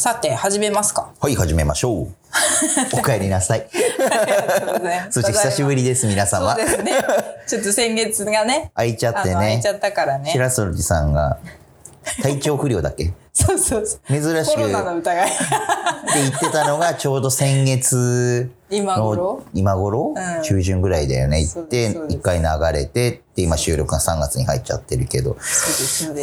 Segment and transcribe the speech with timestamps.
[0.00, 1.12] さて、始めますか。
[1.20, 2.08] はい、始めましょう。
[2.98, 3.68] お帰りなさい。
[5.10, 6.56] そして久しぶりです、皆様。
[6.56, 6.92] そうですね。
[7.46, 8.70] ちょっと先月がね。
[8.76, 9.34] 空いちゃってね。
[9.34, 10.30] 空いちゃったからね。
[10.30, 11.36] 白鳥さんが
[12.22, 13.12] 体調不良だっけ？
[13.32, 14.00] そうそうそう。
[14.08, 14.54] 珍しく。
[14.56, 15.30] コロナの疑い。
[15.30, 15.38] って
[16.22, 19.42] 言ってたのがちょうど先月今頃？
[19.54, 21.40] 今頃、うん、中旬ぐらいだよね。
[21.40, 25.36] 行って、一回流れて、で、今収録が3月に入っちゃってるけど、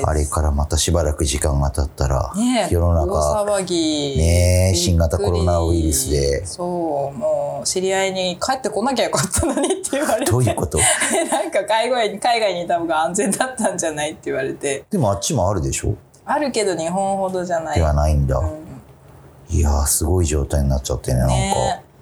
[0.06, 6.46] あれからまたしばらく時間が経ったら、ね、世の中、騒ぎね新型コロナウイルスで。
[6.46, 10.32] そう、もう知り合いに帰ってこなきゃよかったのにって言われて。
[10.32, 10.78] どういうこと？
[11.32, 14.86] なんか海外に、海外にいた方が安全だったんじゃないって言われて。
[14.89, 15.96] でもあっちもあるでしょ？
[16.28, 17.76] あるけど日本ほどじゃない。
[17.76, 18.38] ではないんだ。
[18.38, 21.36] うん、いやすごい状態になっちゃってね、なんか。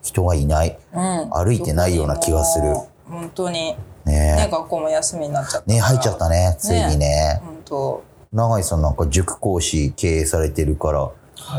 [0.02, 0.78] 人がいない。
[0.94, 2.76] うん、歩いてないような気がする。
[3.10, 3.76] 本当に。
[4.06, 5.72] ねね、学校も休みになっちゃった。
[5.72, 7.42] ね、入っちゃったね、ついにね。
[7.44, 8.04] 本当。
[8.32, 11.00] 永井さんなんか塾講師経営されてるから。
[11.02, 11.12] は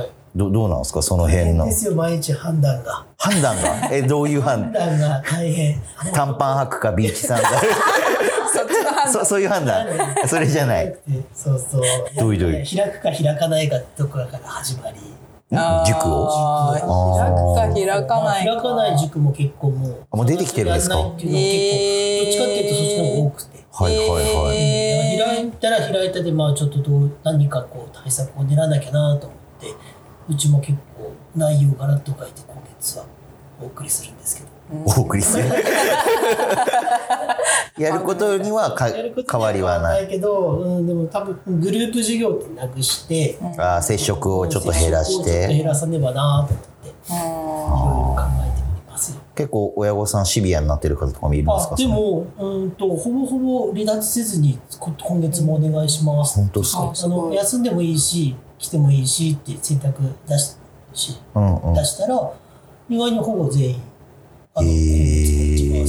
[0.03, 0.11] い。
[0.37, 1.03] どどうなんですか？
[1.03, 1.65] その辺の。
[1.65, 3.05] ですよ、毎日判断が。
[3.17, 3.89] 判断が？
[3.91, 4.91] え、どういう判断？
[4.91, 5.83] 判断が大変。
[6.13, 7.69] 短パン履くかビーチサンダル。
[9.07, 9.87] そそういう判断。
[10.27, 10.97] それじゃない。
[11.33, 11.83] そうそう。
[12.19, 12.41] どういう？
[12.41, 12.65] どういう。
[12.65, 14.99] 開くか開かないかってところから始まり。
[15.87, 16.29] 塾を？
[16.73, 18.53] 開くか開かないか。
[18.55, 20.17] 開かない塾も結構もう。
[20.17, 20.97] もう出てきてるんですか？
[20.97, 23.65] どっちかっていうとそっちの方が多くて。
[23.73, 24.15] はいはいは
[24.55, 24.57] い。
[25.19, 29.67] 開いたら開いたで、まあちょっとどう、何かこう対策を練らなきゃなと思って、
[30.31, 33.05] うちも結構内容ガラッと書いて今月は
[33.61, 34.56] お送りするんですけど。
[34.85, 35.45] お送りする。
[37.79, 40.03] やることにはか変わりはない。
[40.03, 45.49] ないけど、うん、でも多分グループ授業ってなくして、あ接触をちょっと減らして。
[45.49, 47.25] 減らさねばなと思って、いろいろ
[48.17, 49.21] 考えてみますよ。
[49.35, 51.77] 結構親御さんシビアになってる方とかもいるんですか？
[51.77, 56.39] でも、うんと、ほぼほぼ離脱せずに今月もお願いします。
[56.41, 56.93] 本当ですか？
[57.05, 60.57] あの休んでもいいし、来てもいいしって選択出し
[60.95, 62.31] し、うんうん、出したら、
[62.89, 63.83] 意外にほぼ全員
[64.63, 65.85] へえ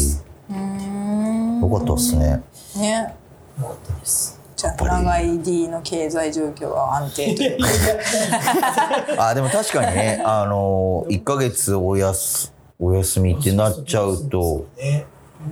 [0.49, 2.44] ー、よかったっすね。
[2.75, 3.16] ね。
[3.59, 4.39] よかったです。
[4.57, 7.57] じゃあ長い D の経済状況は安定
[9.19, 14.66] あでも確かにねあの1か月おやすお休みってなっちゃうと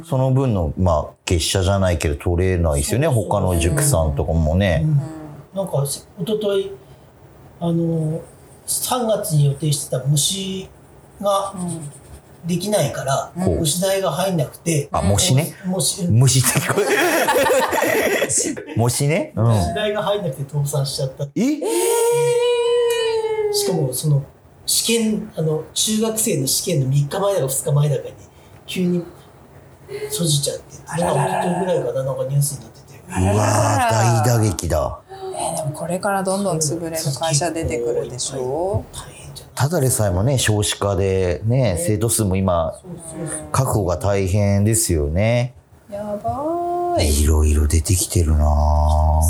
[0.04, 4.82] その分のまあ月謝じゃないけど取れないですよね他の塾さんとかもね。
[4.84, 6.72] うん、なんか一昨日
[7.60, 8.20] あの
[8.66, 10.68] 3月に予定してた虫
[11.22, 11.92] が、うん
[12.46, 14.88] できないから、虫代が入んなくて。
[14.92, 15.54] あ、虫ね？
[15.66, 16.08] 虫。
[16.08, 18.74] 虫って聞こえる。
[18.78, 19.34] 虫ね？
[19.36, 21.26] 虫代が入んなくて倒産しちゃった。
[21.36, 21.60] え？
[23.54, 24.24] しかも、その、
[24.66, 28.14] 試験、あの、中学生の試験の3日前だか2日前だかに、
[28.66, 29.04] 急に、
[30.10, 32.86] 閉じちゃって、なんか一昨日ぐらいかな、なんかニュースになってて。
[33.08, 35.00] うわ大打撃だ。
[35.10, 39.15] えー、でもこれからどんどん潰れる会社出てくるでしょ大変
[39.56, 42.78] ただでさえもね、少子化でね、生徒数も今、
[43.52, 45.54] 確保が大変ですよね。
[45.90, 47.24] やばい。
[47.24, 49.22] いろいろ出てきてるな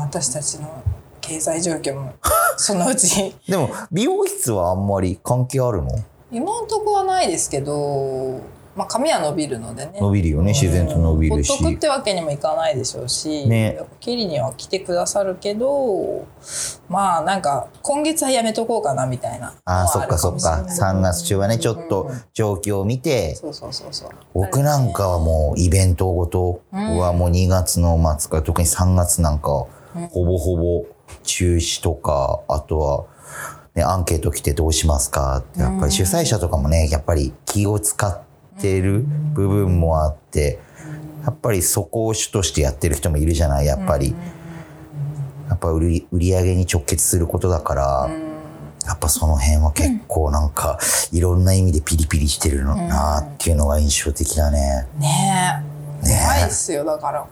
[0.00, 0.82] 私たちの
[1.20, 2.12] 経済状況も、
[2.56, 3.34] そのうち。
[3.46, 5.90] でも、美容室はあんまり関係あるの？
[6.32, 8.40] 今んとこはないですけど、
[8.76, 9.98] まあ、髪は伸びるのでね。
[10.00, 10.52] 伸びるよね。
[10.52, 11.48] 自然と伸びるし。
[11.48, 16.26] ほっとくってわけにもいかないでしょうし、ね、切りには来てくださるけど
[16.88, 20.66] まあなんか今月はやめとこうかなみたいなああそっかそっか。
[20.68, 24.08] 3月中はねちょっと状況を見て、そうそうそうそう。
[24.32, 30.86] 僕なんかはもうイベントごとはもう2月の末から特に3月なんかほぼほぼ
[31.22, 33.04] 中止とかあとは
[33.74, 39.04] ね、アンケート来てどうしますかってやっぱり主催者とかもねやっぱり気を使っててる
[39.34, 40.58] 部分もあって、
[41.24, 44.14] やっぱりそこを主としてやってる人もいるじゃない、やっぱり。
[45.48, 48.10] やっぱ売り売り上げに直結することだから、
[48.86, 50.78] やっぱその辺は結構なんか、
[51.12, 54.86] いろんな意味でピリピリしてるのなっていうのが印象的だね。
[54.98, 55.62] ね
[56.02, 56.06] え。
[56.06, 57.26] ね怖いっすよ、だから。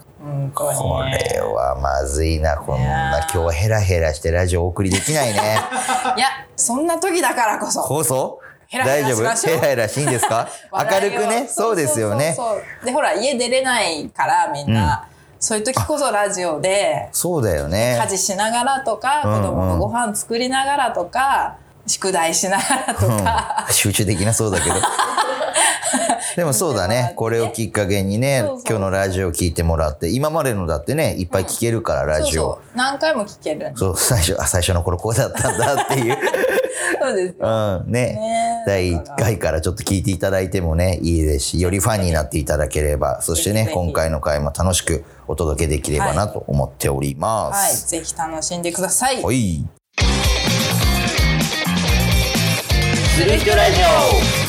[0.54, 5.58] これはまずいな、こんな、今日はヘラヘラしてラジオお送りできないね。
[6.16, 7.80] いや、そんな時だからこそ。
[7.80, 8.40] こそ？
[8.72, 9.16] 大丈夫？
[9.46, 10.48] ヘラヘラしいんですか？
[10.72, 11.46] 明るくね？
[11.48, 12.36] そうですよね。
[12.84, 17.98] でほら家出れないからみんな、うん、そういう時こそラジオでそうだよね。
[18.02, 24.76] 家事しながらとか、うんうん、子供のご飯作りながらとか宿題しながらとか、うん、集中できなそうだけど。
[26.36, 27.12] でもそうだね。
[27.16, 32.58] これをきっかけにね、今日のラジオ聞いてもらって、今までのだってね、いっぱい聞けるから、うん、ラジオ。
[32.74, 33.70] 何回も聞ける。
[33.76, 36.16] そう、最初、あ、最初の頃こうだったんだっていう。
[37.00, 38.14] そうですうん、ね。
[38.14, 47.56] ね第1回からちょっと聞いていただいてもね、いいですし、よりファンになっていただければ、そしてね、今回の回も楽しくお届けできればなと思っております。
[47.56, 49.22] はい、はい、ぜひ楽しんでください。
[49.22, 49.64] はい。
[53.42, 54.42] 人ラジオ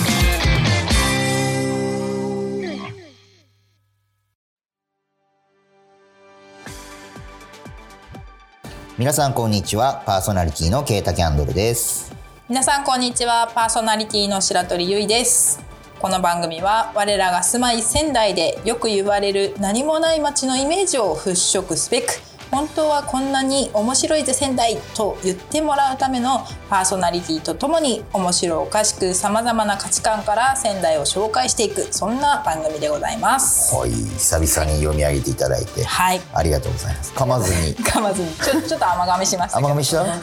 [8.98, 12.13] 皆さんこんにちはパーソナリティのケータキャンドルです
[12.50, 13.50] 皆さんこんにちは。
[13.56, 15.64] パーソナリティの白鳥ゆいです。
[16.02, 21.32] この番組は我らが住まい仙台でよく言われる何もない街のイメージを払
[21.62, 22.20] 拭すべく
[22.54, 33.76] 本当はこんなに面白いぜ仙台と言ってもらうためのパーソナリティとともに面白おかしくさまざまな価値観から仙台を紹介していくそんな番組でございます。
[33.76, 35.84] はい久々に読み上げていただいて。
[35.84, 36.22] はい。
[36.32, 37.12] ありがとうございます。
[37.14, 37.76] 噛まずに。
[37.76, 38.32] 噛まずに。
[38.36, 40.14] ちょちょっと甘噛みしました甘噛みした 甘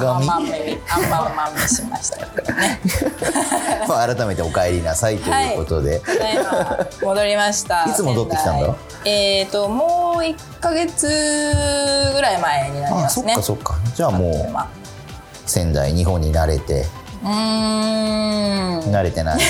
[0.00, 0.26] 噛み。
[0.26, 2.80] 甘め甘めしましたけどね。
[3.86, 6.38] まあ改めてお帰りなさいということで、ただい。
[6.38, 7.84] ま戻りました。
[7.84, 8.74] いつ戻ってきたんだ？
[9.04, 11.06] えっ、ともう1か月
[12.14, 13.78] ぐらい前になりあそっますねかそっか。
[13.94, 14.68] じゃあもうまあ。
[15.46, 16.84] 仙台日本に慣れて
[17.22, 19.40] 慣れてない。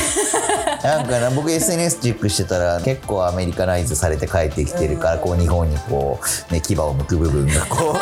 [0.82, 6.20] なんかな僕 SNS チェックしてたら結構アメリカナイズされて帰ってきてるから、こう日本にこ
[6.50, 7.98] う、ね、牙を向く部分がこう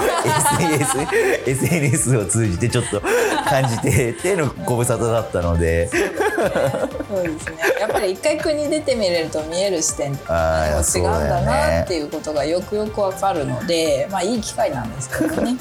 [0.61, 3.01] SNS, SNS を通じてちょっと
[3.49, 5.89] 感じててのご無沙汰だったので。
[5.89, 5.97] そ
[7.17, 7.57] うですね。
[7.81, 15.57] やっぱり一回国出てみれると見える視点ってあー違うんだなねっていうことがよくよくわかるのでまあいい機会なんですけどね。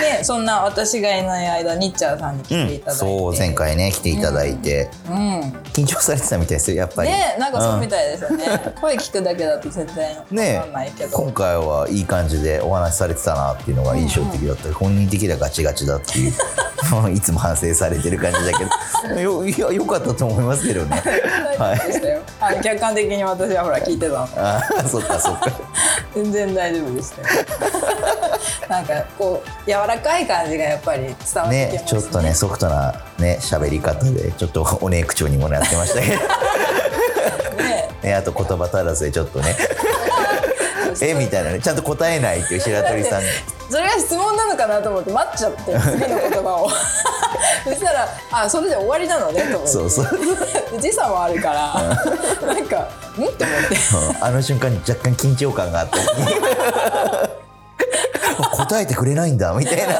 [0.00, 5.40] で そんな私がいない間ニッチャーさんに来ていたそう前回ね来ていただいて、うん。
[5.72, 7.10] 緊張されてたみたいですよやっぱり。
[7.10, 10.62] ねなんかそうみい、たいですよね、声聞くだけだと全然ね
[11.12, 14.68] 今回はいい感じでお話しされてたなっていうのが印象的だった。
[14.68, 16.32] り、本人的にはガチガチだっていう。
[17.14, 18.64] いつも反省されてる感じだけ
[19.14, 19.20] ど。
[19.20, 21.02] よいやよかったと思いますけどね。
[21.58, 21.74] は
[22.52, 24.28] い客観的に私はほら聞いてたの。
[24.36, 25.50] あーそっかそっか。
[26.14, 27.28] 全然大丈夫でしたよ
[28.68, 31.72] なんかこう柔らかい感じがやっぱり伝わってきますね。
[31.72, 36.16] ねちょっとねソフトなね喋り方でちょっとおねえ口調にもなってましたけど。
[37.62, 37.88] ね。
[38.02, 39.56] ねあと言葉足らずでちょっとね。
[41.00, 41.60] えみたいなね。
[41.60, 43.22] ちゃんと答えないっていう白鳥さん。
[43.70, 46.70] それが質問なのかなと思って待っちゃって 次の言葉を。
[47.64, 49.68] そしたらあそれで終わりなのねと思って。
[49.68, 50.08] そうそう。
[50.80, 52.82] 時差もあるからなんかん？
[52.82, 52.86] っ
[53.16, 53.46] て思って。
[54.18, 54.24] うん。
[54.24, 55.98] あの瞬間に若干緊張感があって
[58.56, 59.98] 答えてくれないんだみたいな。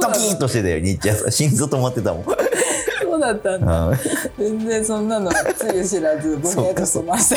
[0.00, 2.24] ドキーンとしてたよニッチャーさん心臓止まってたもん。
[2.24, 3.88] そうだったんだ。
[3.88, 3.98] うん。
[4.38, 7.36] 全然そんなのつゆ知らずぼんやりとしてました。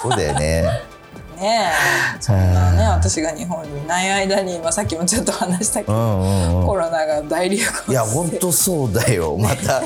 [0.00, 0.92] そうだよね。
[1.36, 1.72] ね
[2.16, 2.22] え。
[2.22, 2.36] そん。
[2.36, 6.66] なね私が日本にいない間に、まあ、さっきもちょっと話したけど、うんうんうん。
[6.66, 7.90] コロナが大流行して。
[7.90, 9.36] いや本当そうだよ。
[9.36, 9.82] また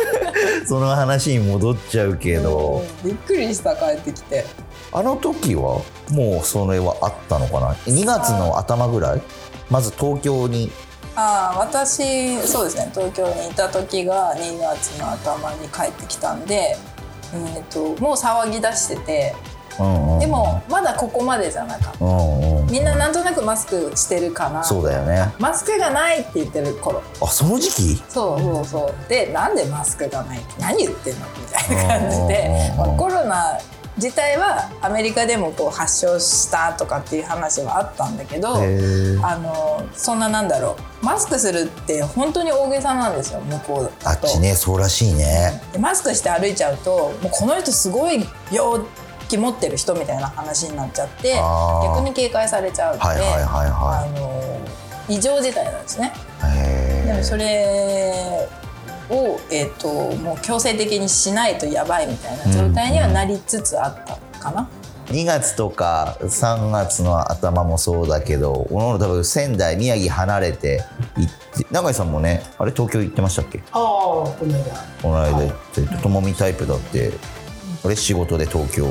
[0.66, 3.10] その話に戻っちゃうけど、うん。
[3.10, 4.44] びっくりした帰ってきて
[4.96, 9.22] あの時はもうそれはあったのかな？2月の頭ぐらい？
[9.70, 10.70] まず東京に。
[11.14, 12.90] ああ私そうですね。
[12.94, 16.78] 東京にいた時が2月の頭に帰ってきたんで、
[17.34, 19.34] えー、ともう騒ぎ出してて。
[19.78, 22.02] うんうんでもまだここまでじゃなかった。
[22.02, 24.64] うんうんみんななんとなくマスクしてるかな。
[24.64, 25.34] そうだよね。
[25.38, 27.02] マスクがないって言ってる頃。
[27.20, 28.02] あその時期？
[28.08, 29.08] そうそうそう。
[29.10, 30.38] でなんでマスクがない？
[30.38, 31.26] って何言ってんの？
[31.26, 33.60] みたいな感じで、コロナ
[33.96, 41.04] 自体はアメリカでもこう発症したとかっていう話はあったんだけどあのそんななんだろう。
[41.04, 44.08] マスクするって本当に大げさなんですよ向こうだと。
[44.08, 45.62] あっちねそうらしいね。
[45.72, 48.80] でマスクして歩いちゃうともうこの人すごい病
[49.28, 54.60] 気持ってる人みたいな話になっちゃって逆に警戒されちゃうので、はいはいはいはあの
[55.08, 56.12] 異常事態なんですね。
[57.06, 58.48] でもそれ
[59.10, 64.68] を、えー、ともう強制的にしないとやばいみたいな状態にはなりつつあったかな。
[65.06, 70.82] 2月とか3月の頭もそうだけどおのおの多分仙台宮城離れて
[71.16, 72.72] 行って永井さんもねあれ？
[72.72, 73.62] 東京行ってましたっけ？
[73.70, 74.64] ああこの間。
[75.00, 77.12] この間行ってともみタイプだって
[77.84, 77.94] あれ？
[77.94, 78.88] 仕事で東京。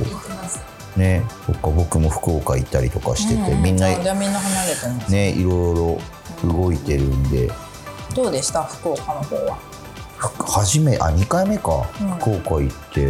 [0.95, 7.51] ねそっか僕も福岡行ったりとかしてて、うみんなあじゃあみんな離れてます、ねいろいろ動いてるんで。
[8.15, 8.63] どうでした？
[8.63, 9.57] 福岡の方は。
[10.17, 12.09] 初めあ2回目か、うん。
[12.17, 13.09] 福岡行ってや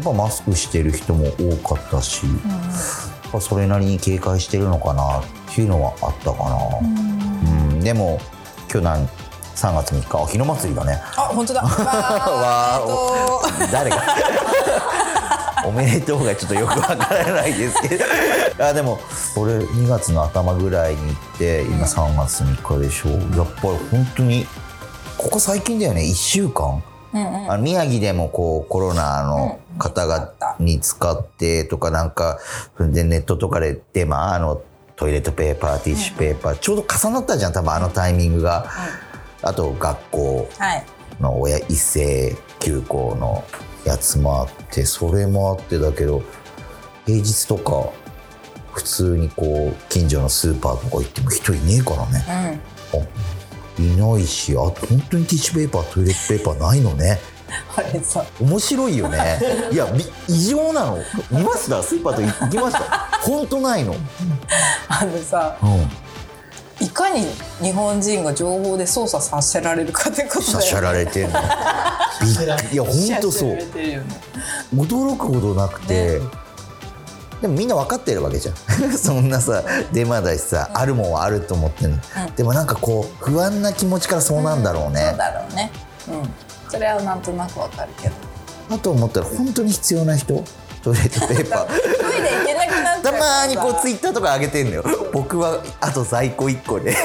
[0.00, 2.30] っぱマスクしてる人も多かったし、や
[3.28, 5.22] っぱそれなりに警戒してるのかなっ
[5.54, 6.56] ていうのはあったかな、
[7.72, 7.80] うん。
[7.80, 8.20] でも
[8.70, 9.08] 今日なん
[9.56, 10.22] 3月3日。
[10.22, 11.00] あ日の祭りだね。
[11.16, 11.62] あ本当だ。
[11.62, 14.02] わ わーえっと誰が？
[15.66, 18.04] おめでとうがちょっとよくわからないですけど。
[18.64, 19.00] あでも
[19.36, 23.08] 俺2月の頭ぐらいに行って今3月3日でしょ。
[23.36, 24.46] やっぱり本当に
[25.18, 26.02] ここ最近だよね。
[26.02, 26.82] 1週間。
[27.12, 27.50] うんうん。
[27.50, 32.38] あの宮城でもこうコロナの方がに使ってとかなんか
[32.78, 34.62] でネットとかでデマあの
[34.96, 38.66] トイレットペーパーティッシュペーパー、ちょうど重なったじゃん多分あのタイミングが。
[39.40, 40.84] あと学校はい。
[41.20, 43.44] の親一斉休校の
[43.84, 46.22] やつもあってそれもあってだけど
[47.06, 47.90] 平日とか
[48.72, 52.60] 普通にこう近所のスーパーとか行っても人いねえからね。
[52.94, 53.00] うん。
[53.00, 53.04] あ
[53.82, 54.74] いないしあ本
[55.10, 57.18] 当にティッシュペーパートイレットペーパーないのね。
[57.76, 58.24] あれさ。
[58.40, 59.40] 面白いよね。
[59.72, 60.98] いやび異常なの。
[61.30, 63.08] 見ましたスーパーとか行きました？
[63.22, 63.94] 本当ないの、
[64.88, 65.90] あのさうん。
[66.86, 67.26] いかに
[67.60, 71.38] 日本人が情報で操作させられるかってことさしゃられてんの。
[72.72, 73.48] いや本当そう。
[73.50, 74.00] ね。
[74.76, 76.20] 驚くほどなくて、
[77.40, 78.54] でもみんな分かってるわけじゃん。
[78.98, 81.98] そんなさデマだしさ、あるもんはあると思ってんの、
[82.36, 85.06] でもなんかこう不安な気持ちからそうなんだろうね。
[85.10, 85.70] そう、だろうね。
[86.08, 86.34] うん。
[86.70, 88.14] それはなんとなくわかるけど。
[88.70, 90.44] あと思ったら本当に必要な人？
[90.82, 91.68] トイレットペーパー。
[93.02, 94.84] たまーにこうツイッッターとか上げてんのよ。
[95.12, 96.96] 僕はあと在庫1個で。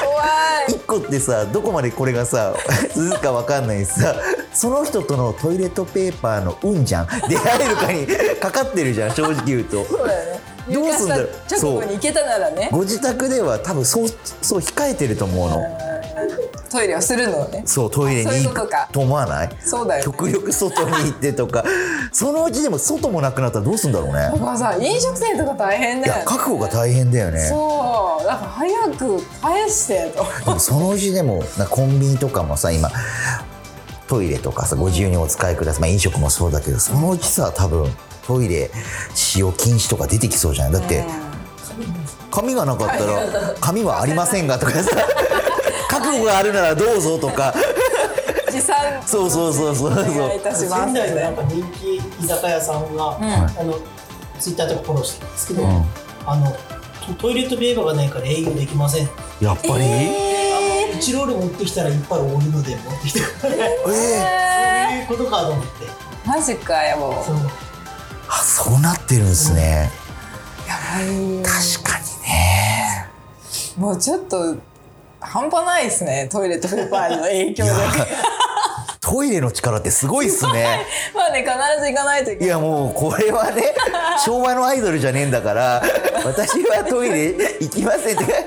[0.00, 0.24] 怖
[0.68, 0.72] い。
[0.72, 2.54] 1個ってさどこまでこれがさ
[2.94, 4.14] 続くか分かんないしさ
[4.54, 7.06] その人とのトイレットペーパーの運じゃん。
[7.28, 8.06] 出会えるかに
[8.38, 9.84] かかってるじゃん正直言うと。
[9.84, 10.40] そうだよね。
[10.68, 11.28] どうすんだろう。
[11.50, 12.68] 直後に行けたならね。
[12.70, 14.08] ご自宅では多分そう
[14.42, 15.62] そう控えてると思うの。
[16.70, 17.62] トイレをするのね。
[17.66, 18.88] そうトイレに行くことか。
[18.92, 19.50] と思わない？
[19.64, 20.04] そうだよね。
[20.04, 21.64] 極力外に行ってとか。
[22.12, 24.30] そのうちでも外もなくなったらどうすんだろうね。
[24.32, 26.20] だからさ飲食店とか大変いだよね。
[26.20, 27.40] や確保が大変だよね。
[27.48, 28.24] そう。
[28.26, 30.12] だから早く返して
[30.44, 30.58] と。
[30.58, 32.90] そのうちでもなコンビニとかもさ今
[34.12, 37.90] トイレとかさご自由にお使いください、まあ、飲食もそうだけどそのうちさ多分
[38.26, 38.70] トイレ
[39.14, 40.80] 使用禁止とか出てきそうじゃない？
[40.82, 41.02] だって
[42.30, 44.90] 紙がなかったら「紙はありませんが」とかさ
[45.88, 47.54] 「覚悟があるならどうぞ」とか。
[48.52, 48.76] 持参
[49.06, 50.40] そうそうそうそうそう。
[50.40, 53.78] たします仙台のなんか人気居酒屋さんが、あの
[54.38, 55.86] ツイッターとかフォローしてるんですけど、ん。
[56.26, 56.54] あの
[57.06, 59.08] トトイレットペーパーがないから営業できません、
[59.40, 59.84] やっぱり？
[59.84, 60.31] えあ
[61.10, 65.70] の1ロール持ってきたらいっぱいおるので持ってきてくれえそういうことかと思って。
[66.24, 67.36] マジかよもそう。
[68.28, 69.90] あそうなってるんですね。
[70.68, 71.42] やばい。
[71.42, 73.06] 確かにね。
[73.76, 74.56] もうちょっと
[75.20, 76.28] 半端ないですね。
[76.30, 78.06] トイレットペーパーの影響いや力
[79.00, 80.86] トイレの力ってすごいっすね。
[81.14, 82.46] まあね必ず行かないといけない。
[82.46, 83.74] いやもうこれはね
[84.24, 85.82] 昭和のアイドルじゃねえんだから
[86.24, 88.46] 私はトイレ行きませんって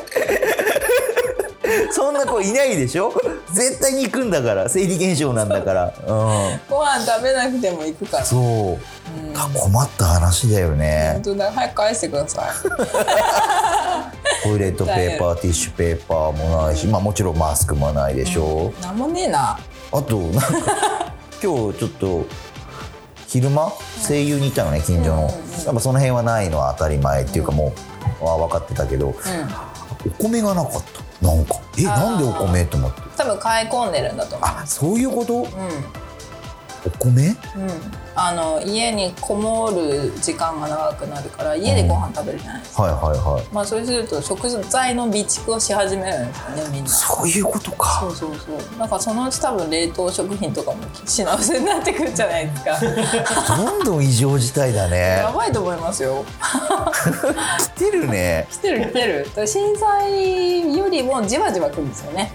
[1.92, 3.14] そんな子いないでしょ？
[3.54, 4.70] 絶対に行くんだから。
[4.70, 5.94] 生理現象なんだから。
[6.00, 6.60] うん。
[6.70, 8.26] ご飯食べなくても行くから。
[8.26, 11.12] そう、た困った話だよね。
[11.14, 11.52] 本当だ。
[11.52, 12.46] 早く返してください。
[14.44, 18.98] トイレットペーパーティッシュペーパーもないし、まあ、もちろんマスクもないでしょ、なん。
[18.98, 19.58] もねえな。
[19.92, 20.48] あとなんか
[21.42, 22.26] 今日ちょっと
[23.28, 23.72] 昼間？
[24.08, 25.22] 声優にいたのね近所の、
[25.66, 27.74] やっぱその辺はないのは当たり前っていうかも
[28.22, 30.80] う、は分かってたけど、お米がなかった
[31.22, 31.56] なんか。
[31.78, 34.50] えなんでお米と思って多分買い込んでるんだと思う。
[34.50, 35.46] あそういうこと、うん
[36.86, 37.30] お米？
[37.30, 37.36] うん。
[38.18, 43.46] あの家にこもる時間が長くなるから家でご飯食べるじゃないですか、はいはいはい。
[43.54, 46.90] まあそうすると食材の備蓄をし始めるんですよねみんな。
[46.90, 48.80] そういうことそかうそうそう。
[48.80, 53.56] なんかそのうち多分冷凍食品とかも品薄になってくるじゃないですか。
[53.58, 55.18] どんどん異常事態だね。
[55.20, 56.24] やばいと思いますよ。
[57.60, 58.48] 来てるね。
[58.50, 59.48] 来てる来てる。
[59.48, 62.32] 震災よりもじわじわ来るんですよね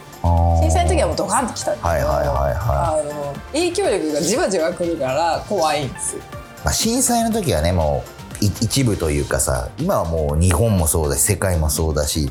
[0.61, 1.73] 震災の時はもうドカンと来た。
[1.73, 3.11] んですけどはいはいはいはい。
[3.11, 6.23] あの影響力がじわじわ来るから怖いんですよ。
[6.65, 8.05] まあ、震災の時はねも
[8.41, 12.31] うい一部というかさ今はもう日本もそうだし世界もそうだしい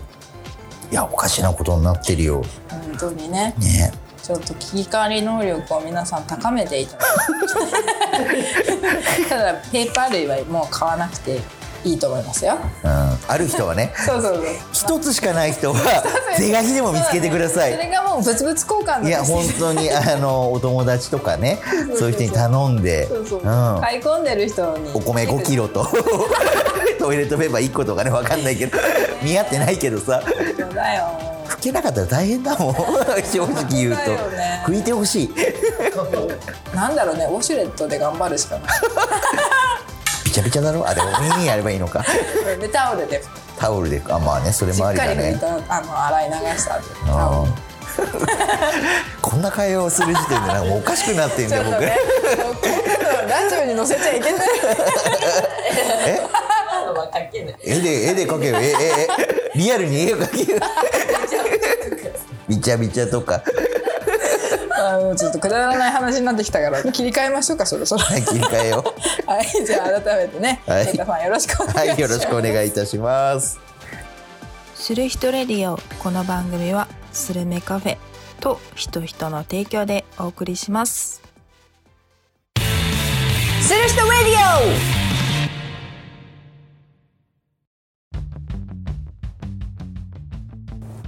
[0.91, 2.43] やおかしなことになってるよ。
[2.69, 3.53] 本当にね。
[3.57, 3.91] ね。
[4.21, 7.05] ちょっと危機管理能力を皆さん高めていただ
[9.27, 11.39] ただペーパー類はもう買わなくて
[11.83, 12.57] いいと思いますよ。
[12.83, 13.93] うん、ある人はね。
[14.05, 14.45] そうそうそう。
[14.73, 15.79] 一つしかない人は
[16.37, 17.73] 是が非でも見つけてください。
[17.73, 21.59] それがもう物々交換いや本当にあのお友達とかね
[21.97, 23.41] そういう人に頼んでそうそう、う。
[23.41, 24.91] ん、買い込んでる人に。
[24.93, 25.87] お米5キロと
[26.99, 28.77] トイレットペーパー1個とかね分かんないけど
[29.21, 30.21] 見合ってないけどさ。
[30.57, 31.07] そうだよ。
[31.47, 32.75] 拭けなかったら大変だもん。
[33.25, 34.11] 正直言うと。
[34.11, 34.63] ね。
[34.67, 35.35] 拭いてほしい。
[36.75, 38.69] なんだろうねウォシュレットで頑張るしかない
[40.29, 40.87] びちゃびちゃだろ？
[40.87, 42.05] あでも耳にやればいいのか？
[42.61, 43.23] でタオルで。
[43.57, 46.79] タオルであまあねそれもあしっかりだねり拭いたあの洗い流した
[49.21, 51.77] こんな会話をする時点でなんかおかしくなってんだよ ねも
[52.51, 54.49] うこんなのラジオに載せちゃいけない。
[56.07, 56.21] え？
[57.63, 58.57] 絵で絵で描けよ。
[58.61, 58.73] ええ
[59.55, 60.59] えリアルに絵を描けよ。
[62.47, 63.41] びちゃびちゃとか
[64.89, 68.01] あのちょっとくだらない話になってきたから 切り替えましょうかそろそろ。
[68.01, 68.83] はい切り替えよう。
[69.29, 70.61] はいじゃあ改めてね。
[70.65, 70.85] はい。
[70.85, 71.77] さんよろしくお願いします。
[71.77, 73.59] はいよろしくお願いいたします。
[74.75, 77.97] する人レディオこの番組はスルメカフェ
[78.39, 81.21] と人人の提供でお送りします。
[83.61, 85.09] する人レディオ。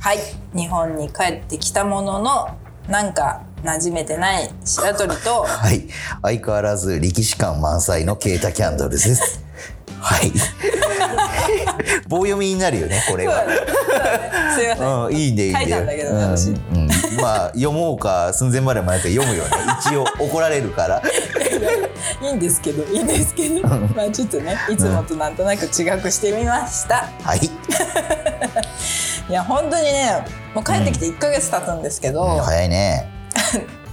[0.01, 0.17] はい
[0.55, 2.57] 日本に帰ってきたものの
[2.89, 5.87] なんか馴染めてない白鳥とはい。
[6.21, 9.43] 相変わらず力士感満載のケータキャンドルです。
[9.99, 10.31] はい。
[12.07, 13.43] 棒読みになるよね、これは。
[14.55, 15.59] すいません、うん、いいね、いいね。
[15.61, 16.87] 書いたんだけどうん私うん
[17.21, 19.51] まあ、読もうか、寸前まで迷って読むよね。
[19.79, 21.01] 一応怒られるから。
[22.21, 27.39] いいんですけどいいんですけどまあちょっとねいつもとなんとなく違くしてみました、はい。
[29.29, 33.10] いや本当にねもう帰ってきて1ヶ月経つんですけど、早いね。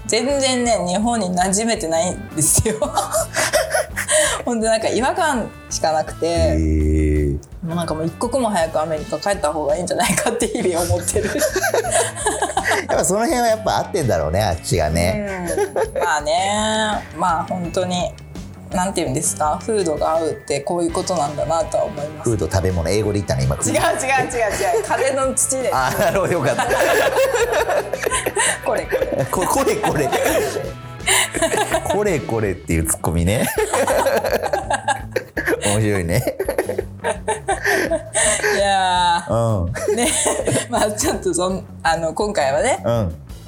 [0.06, 2.76] 全然ね日本に馴染めてないんですよ。
[4.44, 7.32] 本当なんか違和感しかなくへてー。
[7.62, 11.28] もうなんかもう一刻も早くアメリカ帰った方がいいんじゃないかって日々思ってる、
[12.88, 15.46] やっぱその辺はやっぱ合ってんだろうね、あっちがね。
[15.84, 17.04] うん、まあね。
[17.16, 18.14] まあ本当に
[18.72, 19.58] なんて言うんですか？
[19.64, 23.56] フードが合うってこういうことなんだなとは思いますフード食べ物、英語で言ったね、今。
[23.56, 23.78] 違う違う違う
[24.78, 26.66] 違う風の土で あーなるほど、よかった。
[28.64, 30.08] これこれここれこれ。
[31.90, 33.46] これこれっていうツッコミね。
[35.64, 36.36] 面白いね。
[38.56, 39.96] いやうん。
[39.96, 40.08] ね
[40.68, 42.78] まあちょっとそんあの今回はね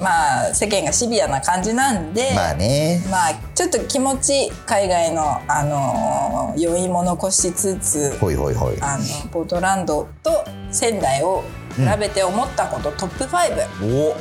[0.01, 3.01] まあ世間がシビアな感じなんでまあね。
[3.09, 8.81] まあちょっと気持ち海外のあの余韻も残しつつほいほいほい。
[8.81, 11.43] あのポートランドと仙台を
[11.75, 14.15] 比べて思ったこと、トップ5お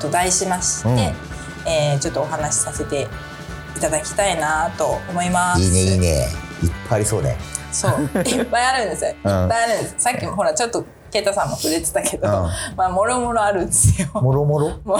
[0.00, 0.98] と題しまして、うん
[1.68, 3.08] えーちょっとお話しさせて
[3.76, 5.62] いただきたいなと思います。
[5.62, 6.08] いいねいいね。
[6.62, 7.36] いっぱいありそうね。
[7.72, 7.92] そう
[8.22, 9.10] いっぱいあるんですよ。
[9.10, 9.94] いっうんぱいあるんです。
[9.98, 10.84] さっきもほらちょっと
[11.16, 12.32] ケイタさんも触れてたけど、うん
[12.76, 14.08] まあもろもろあるんですよ。
[14.20, 14.68] もろもろ？
[14.84, 14.96] も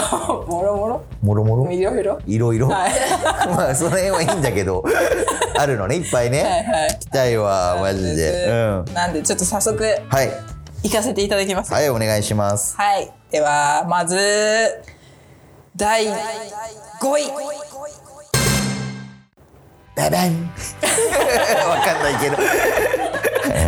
[0.62, 1.44] ろもろもろ？
[1.44, 1.90] もろいろ？
[1.98, 2.18] いろ。
[2.26, 2.52] いろ？
[2.54, 2.68] いろ。
[2.68, 2.92] はい
[3.54, 4.82] まあその辺はいいんだけど、
[5.58, 6.42] あるのね、いっぱいね。
[6.42, 8.46] はいはい聞きたいわ、マジで。
[8.48, 8.52] う
[8.90, 8.94] ん。
[8.94, 10.30] なんでちょっと早速はい。
[10.82, 11.72] 行かせていただきます。
[11.72, 12.76] はい、お願いします。
[12.76, 13.10] はい。
[13.30, 14.16] では、まず、
[15.76, 16.10] 第5
[17.18, 17.26] 位。
[19.96, 20.52] ババン
[21.70, 22.36] わかんないけど。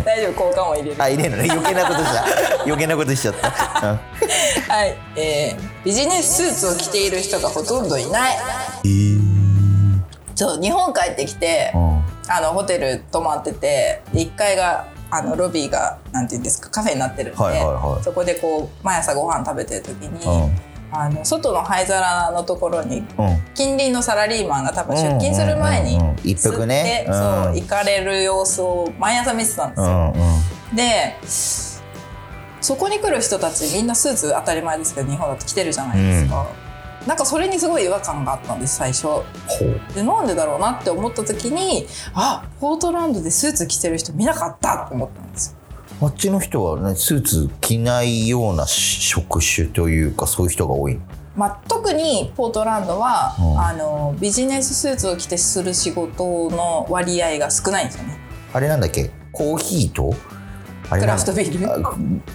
[0.03, 1.03] 大丈夫、交換を入れる。
[1.03, 1.49] あ、入れるのね。
[1.51, 2.25] 余計なことした。
[2.63, 3.47] 余計なことしちゃった。
[3.89, 3.99] うん
[4.69, 4.97] はい。
[5.15, 8.37] えー、ビジネススーツを着ている人がほとんどいない。
[8.85, 9.39] えー
[10.39, 11.99] そう、日本帰ってきて、うん
[12.31, 23.05] あの、ホテル泊まってて、で、1階が、あの、ロビーが、なんていうんですか、カフェになってるんで、はいはいはいそこでこう、毎朝ご飯食べてる時に、うんあの、外の灰皿のところに、うん。
[23.53, 29.87] 近隣のサラリーマンが多分出勤する前にうんうんうんうん一服ねそううん行かれる様子を毎朝見てたんですよ。
[29.87, 30.75] うんうん。
[30.75, 31.15] で
[32.61, 36.47] そこに来る人たちみんなスーツ当たり前ですけど日本だと着てるじゃないですか。
[37.07, 39.07] なんかそれにすごい違和感があったんです最初。
[39.95, 45.58] でなんでだろうなって思った時にあポートランドでスーツ着てる人見なかったと思ったんですよ
[46.01, 50.97] あっちの人はね、スーツ着ないような職種というか、そういう人が多い。
[51.35, 53.59] まあ、特にポートランドは、うん。
[53.59, 58.17] あのビジネススーツを着てする仕事の割合が少ないんですよね。
[58.53, 59.11] あれなんだっけ？
[59.31, 60.13] コーヒーと？
[60.89, 61.73] クラフトビール。
[61.73, 61.77] あ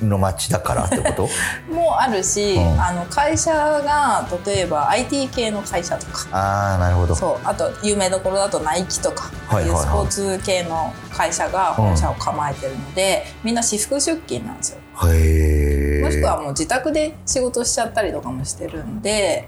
[0.02, 0.18] の？
[0.18, 1.28] 街だからってこと？
[1.74, 2.80] もあるし、うん。
[2.80, 6.26] あの会社が例えば IT 系の会社とか。
[6.32, 7.14] ああなるほど。
[7.14, 7.46] そう。
[7.46, 9.80] あと有名どころだとナイキとか、はいはいはい。
[9.82, 14.78] スポーツ系の会社が本社を構えてるので、みんな私服出勤なんですよ。
[15.10, 19.44] へえもしくはもう自宅で仕事しちゃったりとかもしてるんで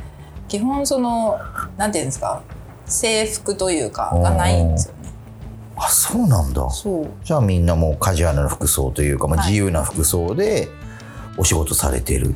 [0.49, 1.38] 基本その
[1.77, 2.42] なんていうんですか？
[2.88, 4.95] 制服というかがないんですよ。
[4.95, 4.96] ね
[5.77, 6.69] あそうなんだ。
[6.71, 7.09] そう。
[7.23, 9.53] じゃあみんなもうカジュアルな服装というか、まあ、はい。
[9.53, 10.69] 自由な服装で
[11.37, 12.35] お仕事されてる、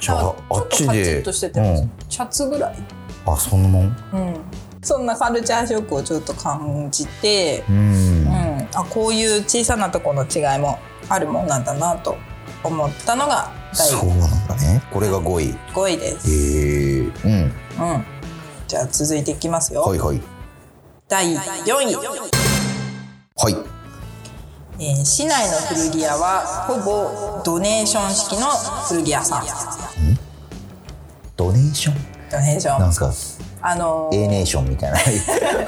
[0.00, 1.90] じゃああっちちょっとカチでッとしてて、うん。
[2.08, 2.76] シャツぐらい。
[3.26, 3.96] あそんなもん？
[4.12, 4.36] うん、
[4.80, 7.76] そんなカルチャーショックをちょっと感じて、うん。
[7.76, 12.16] うん、あこういう小さなところの違いもあるもんなんだなと
[12.62, 14.82] 思ったのが第そうなんだね。
[14.92, 15.54] これが5位。
[15.74, 16.30] 5位です。
[16.30, 17.32] へえうん。
[17.42, 18.04] うん、
[18.68, 19.82] じゃあ続いていきますよ。
[19.82, 20.20] はいはい
[21.12, 21.40] 第4
[21.90, 22.00] 位、は
[23.50, 23.56] い。
[24.78, 28.46] えー市内の古着屋はほぼドネーション式の
[28.88, 29.42] 古着屋さん。
[31.36, 31.96] ドネーション？
[32.30, 32.80] ドネーション。
[32.80, 33.00] なんす
[33.60, 33.68] か？
[33.68, 34.98] あのー A ネーションみたいな。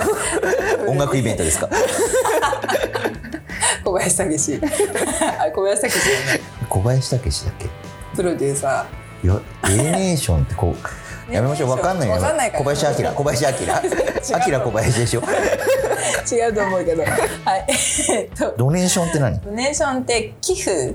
[0.89, 1.69] 音楽イベントですか？
[3.85, 4.57] 小林武史。
[5.55, 6.41] 小林武史よね。
[6.71, 7.69] 小林武史だっけ？
[8.17, 8.87] プロデューサ
[9.23, 10.79] いや A ネーションってこう
[11.31, 11.71] やめましょう。
[11.71, 12.15] わかんないよ。
[12.15, 12.65] わかんないから。
[12.65, 13.11] 小林明。
[13.13, 13.51] 小林明。
[14.59, 15.21] 明小林でしょ。
[15.23, 16.37] ー。
[16.37, 17.03] 違うと思うけど。
[17.03, 17.67] はい。
[18.13, 18.55] えっと。
[18.57, 19.41] ドネーションって何？
[19.41, 20.95] ドネーションって寄付。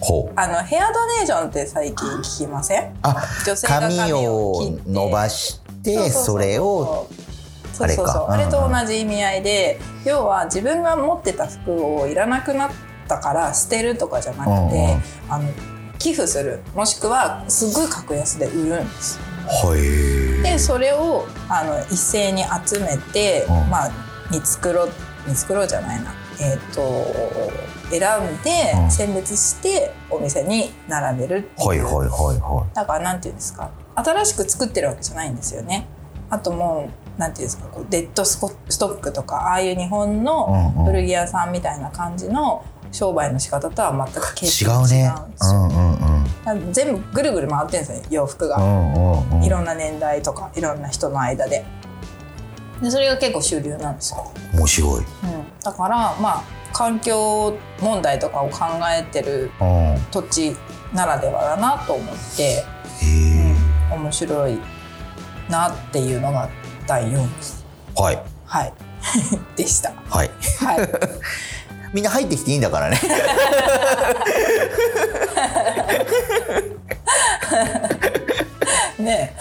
[0.00, 0.32] ほう。
[0.36, 2.94] あのヘアドネーションって最近聞きません？
[3.02, 7.06] あ女性が髪髪を伸ばしてそれを
[7.72, 8.44] そうそうそうあれか。
[8.44, 12.70] あれとうんうん同じ意味合いで、要は自分が持ってた服をいらなくなっ
[13.08, 15.02] たから捨てるとかじゃなくて、うんうん。
[15.28, 15.48] あの
[15.98, 16.60] 寄付する。
[16.74, 19.18] もしくはすごい格安で売るんです。
[19.46, 20.42] はい。
[20.42, 23.70] でそれをあの一斉に集めて、うん。
[23.70, 23.90] まあ
[24.30, 24.88] 見繕
[25.26, 26.12] 見繕うじゃないな。
[26.40, 27.04] えっ、と
[27.90, 28.90] 選んでうん。
[28.90, 33.70] 選別してお店に並べるっていう、はいはいはいはだからなんていうんですか。
[33.96, 35.86] 新しく作ってるわけじゃないんですよね。
[36.30, 37.66] あともうなんていうんですか。
[37.68, 40.92] こうデッドスコストックとかああいう日本のうんうん。
[40.92, 45.12] 古着屋さんみたいな感じの商売の仕方とは全く違うね。
[45.40, 49.44] 違うん全部ぐるぐる回ってるんですよ洋服が、うんうんうん。
[49.44, 51.64] いろんな年代とかいろんな人の間で。
[52.82, 55.00] でそれが結構主流なんですよ、面白い。
[55.00, 55.06] うん、
[55.62, 59.50] だからまあ環境問題とかを考えてる
[60.12, 60.56] 土地
[60.94, 62.64] ならではだなと思って
[63.02, 63.94] え。
[63.94, 64.58] 面白い
[65.48, 66.48] なっていうのが
[66.86, 67.64] 第4です。
[67.96, 68.22] はい。
[68.44, 68.72] はい。
[69.56, 69.92] でした。
[70.08, 70.30] はい。
[70.60, 70.88] はい
[71.92, 73.00] みんな入ってきていいんだからね。
[78.98, 79.34] ね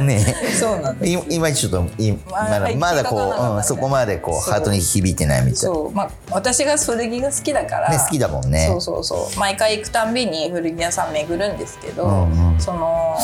[0.00, 1.12] ねそうなんです。
[1.12, 5.56] いいまいちちょっといまだはいまだこう、うん、そこまでこうハートに響いてないみたい。
[5.56, 5.92] そう。
[5.92, 8.66] まあ私が古着が好きだから、ね好きだもんね。
[8.68, 9.38] そうそうそう。
[9.38, 12.60] 毎回行くたんびに古着屋さん巡るんですけど、うんうん。
[12.60, 13.16] その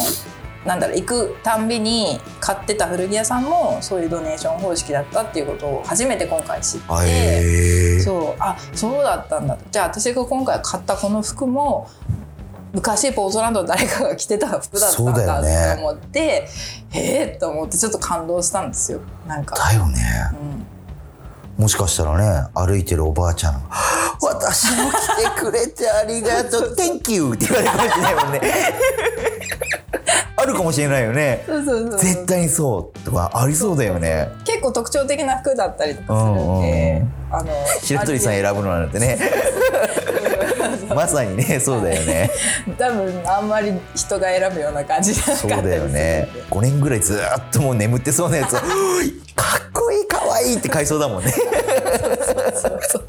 [0.68, 9.56] なんだろう行くたんびに買ってた古着屋さんもそういうドネーション方式だったっていうことを初めて今回知って、そうあそうだったんだ。
[9.70, 11.88] じゃあ私が今回買ったこの服も
[12.74, 15.74] 昔ポートランドの誰かが着てた服だったんだね。
[15.76, 16.46] と思って
[16.90, 19.00] へえと思ってちょっと感動したんですよ。
[19.26, 19.56] なんか。
[19.56, 19.96] だよね。
[21.58, 21.62] うん。
[21.62, 23.60] もしかしたらね歩いてるおばあちゃんが
[24.22, 28.40] 「私も来てくれてありがとう Thank you」って言われるかもしれないもんね
[30.36, 31.44] あるかもしれないよね。
[31.46, 31.98] そうそうそう。
[31.98, 34.28] 絶対にそうとかありそうだよね。
[34.44, 39.18] 結構特徴的な服だったりとかするんで、あの白鳥さん選ぶのなんてね。
[40.94, 42.30] まさにねそうだよね。
[42.78, 46.28] 多分あんまり人が選ぶような感じそうだよねするんで。
[46.50, 48.54] 5年ぐらいずーっともう眠ってそうなやつ。
[48.54, 51.30] を かっこいいかわいいって買いそうだもんね。
[51.30, 53.04] そうそう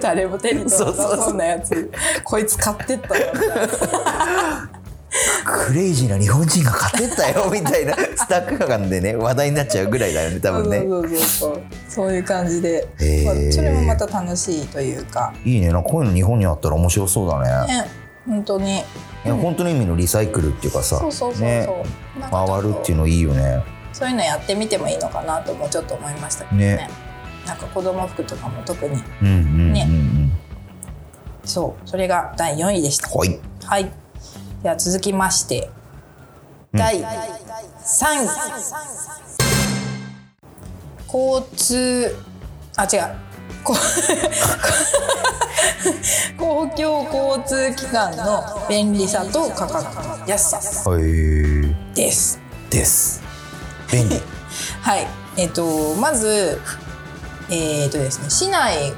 [0.00, 1.90] 誰も手に取らなそうなやつ。
[2.22, 4.70] こいつ買ってったよみたいな
[5.44, 11.62] クレイジーな日本人が買ってったよ みたいなスタッフ感でね話題になっちゃうぐらいだよね多分ねそうそうそう。
[11.88, 12.88] そういう感じで、
[13.24, 15.32] まあそれもまた楽しいというか。
[15.44, 15.68] いいね。
[15.68, 17.72] なこういうの日本にあったら面白そうだね。
[17.72, 17.86] ね
[18.26, 18.78] 本当に。
[18.78, 18.82] い
[19.24, 23.62] や本当の意味のリサイクルっていうかさそうそうそうそう、回るっていうのいいよね。
[23.92, 26.76] そういうのやってみてもいいのかなともちょっと思いましたけどね。
[26.76, 26.90] ね。
[27.46, 29.02] なんか子供服とかも特に。
[29.22, 29.88] うんうんうんうん、ね。
[31.44, 31.88] そう。
[31.88, 33.08] それが第4位でした。
[33.08, 33.38] はい。
[33.64, 34.03] はい。
[34.64, 35.68] では続きまして、
[36.72, 37.06] 第3位。
[41.06, 42.16] 交通、
[42.74, 43.14] あ、違う。
[43.62, 43.76] こ
[46.38, 51.04] 公共交通機関の便利さと価格の安さはい
[51.94, 52.40] です。
[52.70, 53.20] です
[53.92, 54.22] 便利
[54.80, 55.06] はい。
[55.36, 56.58] えっと、まず、
[57.50, 58.94] えっとですね、市内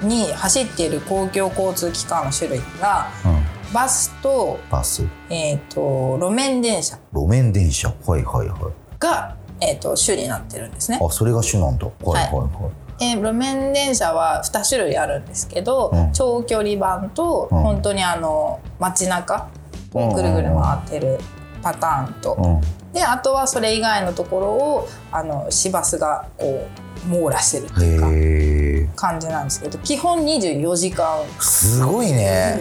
[0.00, 3.25] に走っている公共交通機関の種類が、うん
[3.72, 5.04] バスと、バス。
[5.30, 6.98] えっと、路面電車。
[7.12, 7.88] 路面電車。
[8.06, 8.98] はいはいはい。
[8.98, 10.98] が、えー、と種になってるんですね。
[11.02, 11.86] あそれが主なんだ。
[11.86, 16.12] はいはいはい、えー路面電車は2種類あるんですけど、うん。
[16.12, 17.62] 長距離版と、うん。
[17.62, 19.48] 本当にあの街中
[19.94, 21.18] うんをぐるぐる回ってる
[21.62, 22.60] パターンと、うん
[22.96, 26.66] であとはそれ以外のところをあの市バスがこ
[27.04, 32.58] う網羅してるっていうか感じなんですけど基本24時間すごいね。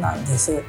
[0.00, 0.62] なんです。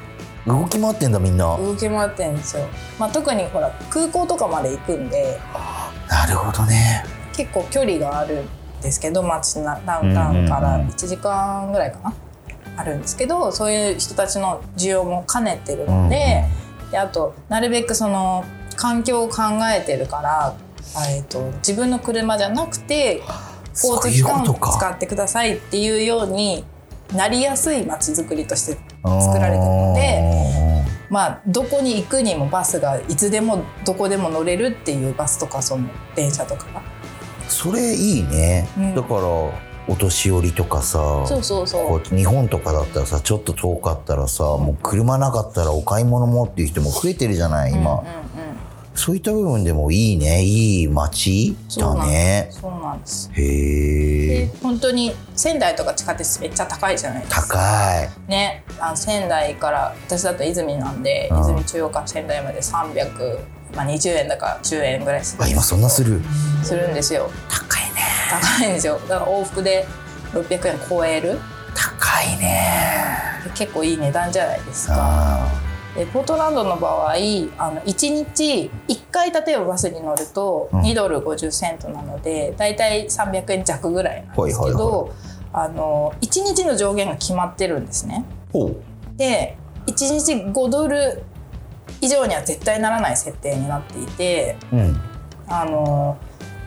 [0.44, 1.56] 動き回ってんだみんな。
[1.56, 2.66] 動き回ってるんですよ、
[2.98, 5.38] まあ、特にほら空港とかまで行くんで
[6.08, 7.04] なるほどね。
[7.36, 8.48] 結構距離があるん
[8.82, 12.14] ですけど街なダウンタウンからうんうんうん1時間ぐらいかな、
[12.76, 16.44] あるんですけどそういう人たちの需要も兼ねてるので,、
[16.90, 18.44] であとなるべくその
[18.78, 19.42] 環境を考
[19.76, 20.54] えてるから、
[21.10, 23.22] えー、と自分の車じゃなくて
[23.74, 26.64] 交通機関を使ってくださいっていうように
[27.12, 30.68] なりやすい街づくりとして作られてるので。
[31.10, 36.82] まあ、どこに行くにもバスがいつでもどこでも乗れるっていうバスとかその電車とかが。
[37.48, 38.94] それいいね、うん。
[38.94, 42.14] だからお年寄りとかさそうそうそう。
[42.14, 48.37] 日本とかだったらさちょっと遠かったらさもう車なかったらお買い物もっていう人も増えてるじゃない今、うんうんうん
[48.98, 50.42] そういった部分でもいいね。
[50.42, 51.56] いい街？
[51.78, 52.48] だね。
[52.50, 53.30] そうなんです。
[53.32, 57.46] へでえ本当に仙台とか地下鉄めっちゃ高いじゃないですか。
[57.46, 58.30] 高い。
[58.30, 58.64] ね。
[58.80, 61.40] あの仙台から私だと泉なんでうん。
[61.40, 63.38] 泉中央から仙台まで300、
[63.76, 66.20] まあ、20円だか10円ぐらいするあ今そんなする？
[66.64, 67.30] するんですよ。
[67.48, 68.02] 高いね。
[68.58, 68.98] 高いんですよ。
[69.08, 69.86] だから往復で
[70.32, 71.38] 600円超える？
[71.74, 73.16] 高いね。
[73.54, 74.94] 結構いい値段じゃないですか。
[74.98, 80.82] あでポートランドの場合あの1日1回例えばバスに乗るとうん。
[80.82, 85.14] 2ドル50セントなのでだいたい300円弱ぐらいなんですけど
[85.52, 88.24] あの1日の上限が決まってるんですね。
[89.16, 91.22] で1日5ドル
[92.00, 95.00] 以上には絶対ならない設定になっていてうん。
[95.48, 96.18] あの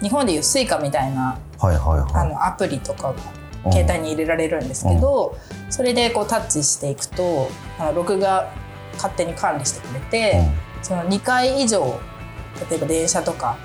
[0.01, 5.37] 日本でいう Suica みたいなはいはいあはのアプリとかがい携帯に入れられるんですけど、
[5.69, 8.51] それでこうタッチしていくとあの録画
[8.93, 10.41] 勝手に管理してくれて、
[10.81, 11.99] その2回以上
[12.69, 13.57] 例えば電車とか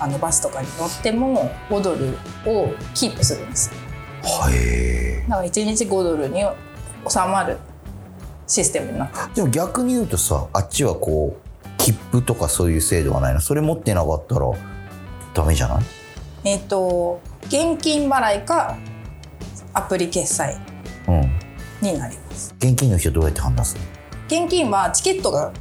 [0.00, 2.16] あのバスとかに乗っても5ドル
[2.46, 3.70] をキープするんです。
[3.70, 3.74] よ
[4.22, 5.28] はい。
[5.28, 6.42] だから1日5ドルに
[7.08, 7.58] 収まる
[8.46, 13.40] システムになってるでも逆に言うとさあっちはこう切符とかそういう制度はないの？
[13.40, 14.46] それ持ってなかったら
[15.34, 15.84] ダメじゃない？
[16.44, 18.76] えっ、と現金払いか
[19.72, 20.56] アプリ決済
[21.08, 21.20] うん。
[21.82, 22.54] になります。
[22.58, 23.80] 現金の人どうやって判断する？
[24.34, 25.52] 現金はチケットが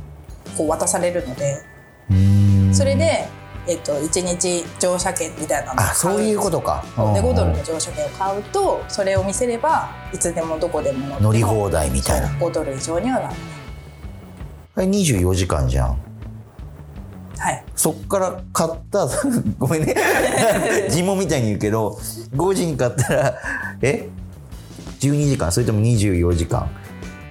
[0.57, 1.61] こう渡されるので
[2.73, 3.27] それで、
[3.67, 6.83] えっと1日乗車券みたいなのを買あそういうことか。
[7.13, 12.27] でうん5ドルの乗車券を買うとそれを見せればいつでもどこでも乗り放題みたいな。
[12.39, 13.35] そう5ドル以上にはなる。
[14.75, 15.97] あれ24時間じゃん。
[17.37, 17.63] はい。
[17.75, 19.07] そっから買った
[19.59, 19.95] ごめんね。
[20.89, 21.99] 尋問みたいに言うけど
[22.35, 23.35] 5時に買ったら
[23.81, 24.09] え
[24.99, 25.51] ？12時間？
[25.51, 26.67] それとも24時間？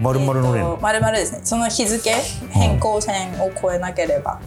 [0.02, 1.40] 丸々乗れるの、えっと丸々ですね。
[1.44, 2.10] その日付
[2.50, 4.40] 変更線を超えなければ、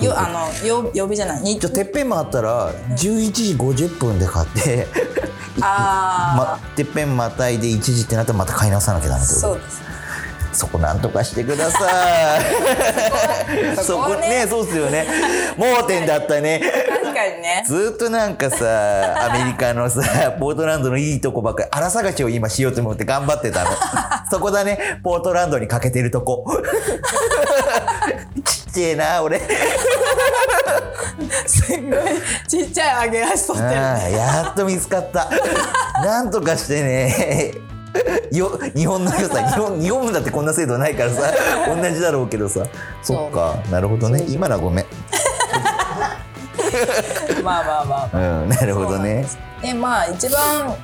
[0.00, 0.28] よあ
[0.62, 1.42] の曜曜日じゃない？
[1.42, 2.96] にじゃあてっぺん回ったら11
[3.32, 4.86] 時50分で買って、
[5.60, 9.46] あ ま、てっぺんまたいで1時ってなったらまた買い直さなきゃダメあってこと？
[9.48, 9.82] そうです
[10.52, 13.76] そこなんとかしてください。
[13.76, 14.14] そこ。
[14.16, 14.28] ね。
[14.28, 14.46] ね。
[14.48, 15.06] そうっすよね。
[15.56, 16.60] 盲点だったね。
[16.60, 17.64] 確かにね。
[17.66, 23.70] ずーっとなんかさアメリカのさポートランドのいいとこばっかり荒探しを今しようと思って頑張ってたの。
[24.30, 25.00] そこだね。
[25.02, 26.44] ポートランドに欠けてるとこ。
[28.44, 29.40] ちっちゃいな俺。
[31.46, 31.80] すごい。
[32.48, 33.74] ちっちゃい揚げ足取ってる。
[33.74, 35.28] やっと見つかった。
[36.04, 37.69] なんとかしてね
[38.32, 41.32] よ日本の良さ 日本日本だってこんな制度ないからさ
[41.68, 42.64] 同じだろうけどさ。
[43.02, 44.24] そっかなるほどね。
[44.28, 44.86] 今のはごめん。
[47.42, 48.42] まあまあまあまあ。
[48.42, 49.26] うんなるほどね。
[49.62, 50.74] でまあ一番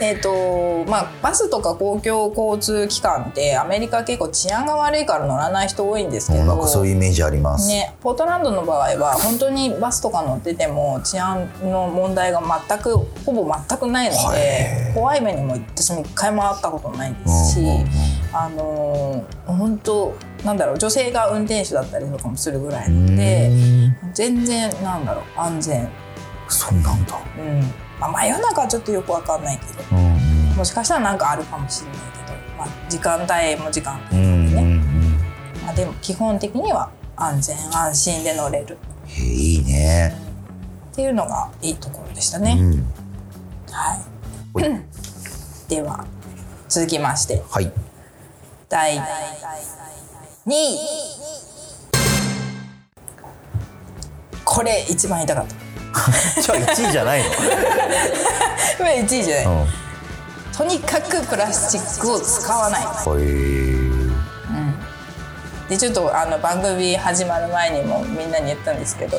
[0.00, 14.94] えっ、とまあバスとか公共交通機関ってアメリカ結構治安が悪いから乗らない人多いんですけどなんかそういうイメージあります、ね、ポートランドの場合は本当にバスとか乗ってても治安の問題が全くほぼ全くないのはでい。
[14.94, 17.86] 怖い目にも私も一回も会ったことないですし、うんうんうん。
[18.32, 23.96] あのー本当なんだろう女性が運転手だったりとかもするぐらいなのでうん。
[24.12, 25.88] 全然なんだろう安全、
[26.48, 27.18] そうなんだ。
[27.38, 35.64] うんまあ、真夜中はちょっとよくわかんないけどうんもしかしたらなんかあるかもしれないけど、まあ、時間帯も時間帯うんうんうんでね、うん。
[35.64, 38.78] まあ、でも基本的には安全安心で乗れる。
[39.18, 40.14] いいね。
[40.92, 42.56] っていうのがいいところでしたね。
[42.58, 42.86] うん。
[43.70, 44.00] はい。
[45.68, 46.06] では
[46.68, 47.42] 続きまして。
[47.50, 47.70] はい。
[48.68, 49.00] 第2
[50.52, 50.78] 位。
[54.44, 55.65] これ一番痛かった。
[56.42, 57.30] じゃあ1位じゃないの？
[57.30, 59.44] これ1位じゃない。
[59.46, 59.66] うん。
[60.56, 62.82] とにかくプラスチックを使わない。
[62.82, 64.06] へ
[65.68, 69.18] でちょっとあの番組始まる前にもみんなに言ったんですけど。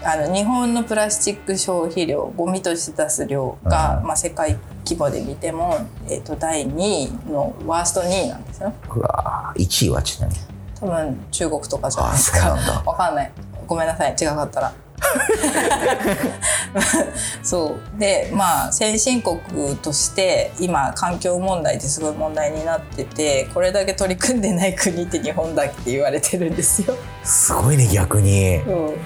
[0.00, 5.76] あの日本のプラスチック消費量ゴミとして出す量が、まあ、世界規模で見ても、
[6.08, 8.72] えー、と第2位のワースト2位なんですよ。
[8.72, 10.40] えうわー1位はちなみに。
[10.78, 12.56] 多分中国とかじゃないですか。
[12.86, 13.32] わかんない。
[13.66, 14.14] ごめんなさい。
[14.18, 14.72] 違かったら
[17.42, 18.00] そう。
[18.00, 19.38] でまあ先進国
[19.82, 28.56] として今環境問題ってすごい問題になっててこれだけ取り組んでない国って日本だって言われてるんですよ、すごいね逆に。
[28.58, 28.92] う。
[28.92, 28.96] ん、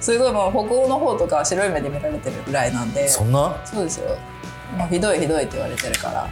[0.00, 3.08] すごいもう北欧の方とかは白い目で見られてるぐらいなんで。
[3.08, 3.54] そんな？
[3.64, 4.16] そうですよ。
[4.76, 6.28] もうひどいひどいって言われてるから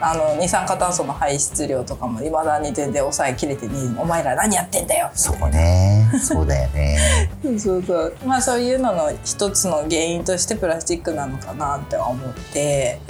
[0.00, 5.10] あの二酸化炭素の排出量とかもいまだに全然抑えきれてにお前ら何やってんだよ。
[5.14, 6.08] そうね。
[6.22, 7.30] そうだよね。
[7.58, 13.00] そうそうまあそういうのの一つの原因としてプラスチックなのかなって思って。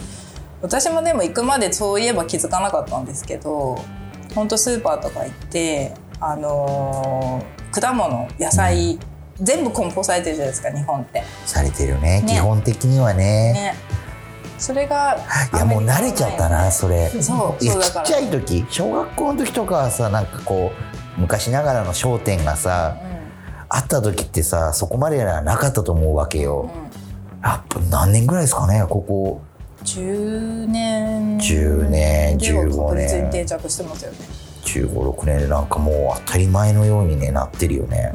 [0.60, 3.78] 私もでも行くまでそういえば気づかなかったんですけど
[4.34, 8.98] ほんとスーパーとか行ってあのー果物野菜
[9.40, 11.22] 全部梱包されてるじゃないですか日本って。
[11.46, 12.22] されてるね。
[12.22, 12.24] ね。
[12.26, 13.52] 基本的にはね。
[13.52, 13.74] ね
[14.58, 15.16] それが
[15.54, 17.08] いやもう慣れちゃったなそれ。
[17.08, 18.06] そうそうだから。
[18.06, 20.72] ちっちゃい時小学校の時とかはさなんかこ
[21.16, 22.96] う昔ながらの商店がさ、
[23.68, 26.70] あった時ってさそこまではなかったと思うわけよ、
[27.42, 29.40] やっぱ何年ぐらいですかねここ。
[29.84, 31.38] 10年。
[31.38, 34.18] 10年では15確実に年定着してますよね。
[34.64, 38.12] 1 5 6年でなんかもう当たり前のようにねなってるよね、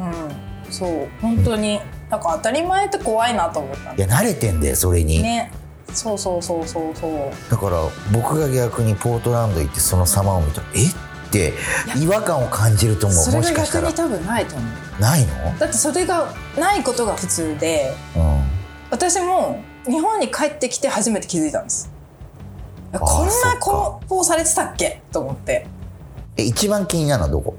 [0.66, 0.72] うん。
[0.72, 1.08] そう。
[1.22, 1.80] 本当に
[2.10, 3.94] なんか当たり前って怖いなと思った。
[3.96, 5.52] いや慣れてんだよそれに、ね
[5.94, 7.32] そうそうそうそうそう。
[7.52, 7.78] だから
[8.12, 10.88] 僕が逆にポートランド行ってその様を見たらえ？
[10.88, 10.94] っ
[11.32, 11.54] て
[11.98, 14.64] 違和感を感じると思そうれが逆に多分ないと思
[15.00, 15.02] う。
[15.02, 15.58] ないの？
[15.58, 18.44] だってそれがないことが普通でうん。
[18.92, 21.92] 私も日本に帰ってきて初めて気づいたんです。
[22.92, 25.02] こんな梱包されてたっけ？
[25.12, 25.66] と思って。
[26.38, 27.58] え一番気になるのはどこ？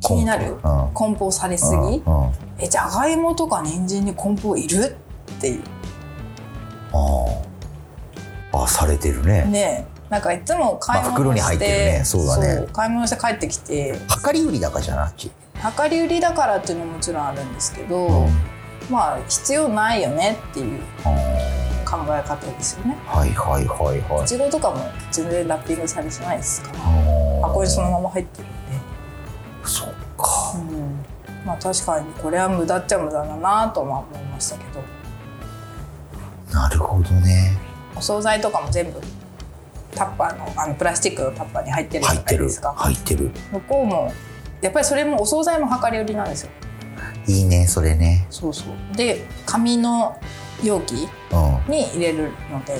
[0.00, 0.52] 気になる。
[0.52, 0.58] うん。
[0.92, 1.76] 梱包されすぎ。
[1.76, 2.32] うんうん。
[2.58, 4.96] えじゃがいもとか人参に梱包いる？
[5.30, 5.62] っていう
[6.92, 7.26] あ
[8.52, 9.44] ああされてるね。
[9.44, 9.98] ねえ。
[10.10, 12.04] なんかいつも買いまあ袋に物して、入ってるね。
[12.04, 12.66] そうだね。
[12.72, 13.98] 買い物して帰ってきて。
[14.24, 15.30] 量り売りだからじゃなっち、
[15.78, 18.28] 量り売りだからっていうのももちろんあるんですけど、うん。
[18.90, 21.10] まあ必要ないよねっていうあ
[21.84, 22.96] 考え方ですよね。
[23.06, 24.24] ーはいはいはいはい。
[24.24, 24.76] いちごとかも
[25.10, 26.78] 全然ラッピングされてないですから。
[27.42, 28.54] 箱にそのまま入ってるんで、
[29.64, 30.54] そっか。
[30.56, 31.04] うん、
[31.44, 34.80] まあ確かにこれは無駄っちゃ無駄だなとは思いましたけど
[36.58, 37.56] なるほどね。
[37.94, 39.00] お惣菜とかも全部
[39.94, 42.74] タッパーのあのプラスチックのタッパーに入ってるじゃないですか。
[42.76, 44.12] 入ってる向こうも
[44.60, 46.50] やっぱりそれもお惣菜も量り売りなんですよ。
[47.26, 48.26] いいねそれね。
[48.30, 48.96] そうそう。
[48.96, 50.16] で紙の
[50.62, 50.92] 容器
[51.32, 51.72] うん。
[51.72, 52.76] に入れるので。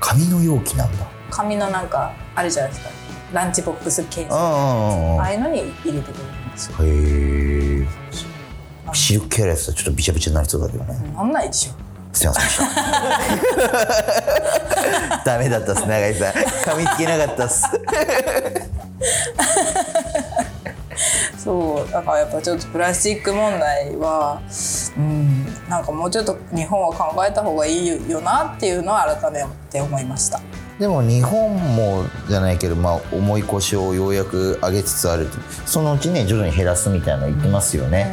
[0.00, 1.06] 紙の容器なんだ。
[1.30, 2.90] 紙のなんかあるじゃないですか。
[3.32, 5.20] ランチボックスケースうんうんうんうん。
[5.20, 6.76] ああいうのに入れてくれるんですよ。
[6.80, 7.86] へえ。
[8.92, 11.12] シルクやつはちょっとびちゃびちゃになりそうだけどね。
[11.14, 12.64] なんないでしょすいませんでした。
[15.24, 16.32] ダメだったっす永井さん。
[16.32, 17.64] 噛みつけなかったっす。
[21.42, 24.40] そうだからやっぱちょっとプラスチック問題は
[24.96, 30.40] うんなんかもうちょっと日本は考えた方がいいよなっていうのは改めて思いました。
[30.78, 35.28] でも日本もじゃないけど、まあ、重い腰をようやく上げつつある
[35.66, 38.10] そのうちね徐々に減らすみたいなの言ってますよね、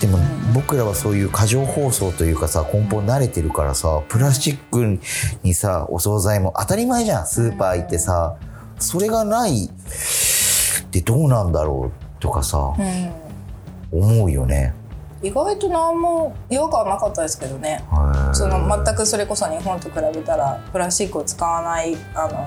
[0.00, 0.18] でも
[0.54, 5.00] 僕らはそういう過剰包装というかさ梱包慣れてるからさプラスチック
[5.42, 7.26] にさお惣菜も当たり前じゃん。
[7.26, 8.36] スーパー行ってさ
[8.78, 9.68] それがないっ
[10.90, 12.74] てどうなんだろうとかさ
[13.92, 14.74] うん、思うよね。
[15.22, 17.84] 意外と何も違和感なかったですけどね。
[18.32, 22.46] その全くそれこそ日本と比べたらプラスチックを使わないあの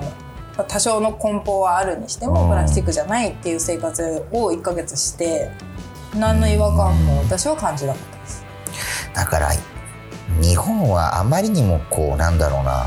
[0.64, 2.34] 多少の梱包はあるにしてうん。
[2.34, 5.50] もプラスチックじゃないっていう生活を1ヶ月して
[6.18, 8.44] 何の違和感も私は感じなかったです。
[9.14, 9.50] だから
[10.40, 12.86] 日本はあまりにもこうなんだろうな。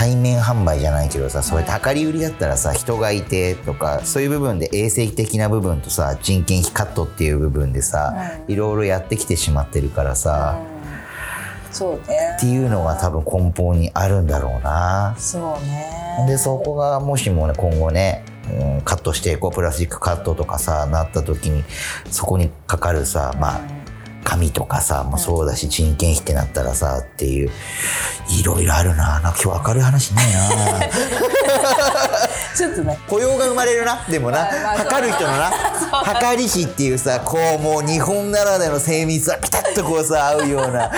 [0.00, 8.14] 対面販売じゃないけどさそれ量り売りだったらさ人がいてとかそういう部分で衛生的な部分とさ人件費カットっていう部分でさ、
[8.48, 8.52] うん。
[8.54, 10.58] いろいろやってきてしまってるからさ、
[11.66, 11.74] うん。
[11.74, 12.34] そうね。
[12.38, 15.14] っていうのが多分根本にあるんだろうな。
[15.18, 16.26] そうね。
[16.26, 18.39] でそこがもしもね今後ね、うん、
[18.84, 19.50] カットしてこう。
[19.60, 21.64] プラスチックカットとかさなった時に
[22.10, 23.79] そこにかかるさまあ
[24.30, 27.50] 紙とかさもそうだし人件費ってなったらさっていう
[28.40, 29.18] いろいろあるな。
[29.20, 30.34] なんか今日明るい話ねえ
[30.72, 30.86] な。
[32.56, 34.04] ちょっとね雇用が生まれるな。
[34.08, 35.50] でもな測る人のな。
[36.04, 40.92] 測り費っていうさこうもう日本ならではの精密さピタッとこうさ合うような、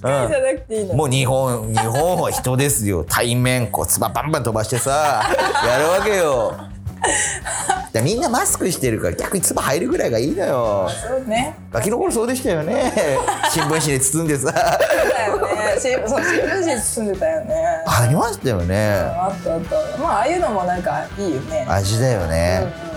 [0.94, 3.04] もう日本日本は人ですよ。
[3.06, 5.22] 対面こうつばバンバン飛ばしてさ
[5.66, 6.54] やるわけよ。
[6.56, 6.73] だ
[8.02, 10.90] みんなマスクしてるから逆につば入るぐらいがいいのよ。
[10.90, 11.54] そうね。
[11.70, 12.92] ガキの頃そうでしたよね。
[13.50, 14.52] 新聞紙で包んでさ。
[14.52, 15.76] だよね。
[15.78, 17.54] 新聞紙包んでたよね。
[17.86, 18.98] ありましたよね。
[18.98, 19.98] あったあった。
[19.98, 21.66] まあああいうのもなんかいいよね。
[21.68, 22.58] 味だよね。
[22.62, 22.94] うんうん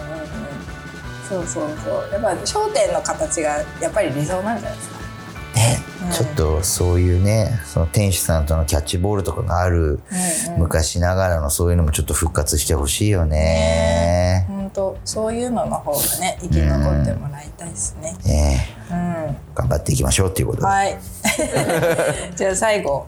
[1.27, 2.13] そうそうそう。
[2.13, 4.97] やっぱ商店の形がやっぱり理想なんじゃないですか。
[5.55, 5.81] ね。
[5.81, 10.00] うんちょっとそういうねその店主さんとのキャッチボールとかがある
[10.58, 14.45] 昔ながらのそういうのもちょっっと復活してほしいよね。
[14.48, 18.15] 本当そういうのの方がね生き残ってもらいたいですね。
[18.25, 19.37] ねうん。
[19.54, 20.65] 頑張っていきましょうっていうことで。
[20.67, 20.98] はい。
[22.35, 23.08] じゃあ最後。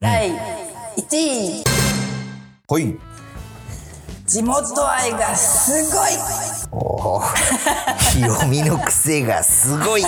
[0.00, 0.32] 第1
[1.16, 1.64] 位。
[2.68, 2.94] はい。
[4.26, 7.22] 地元愛がすごいおお。
[8.20, 10.04] 読みの癖がすごい。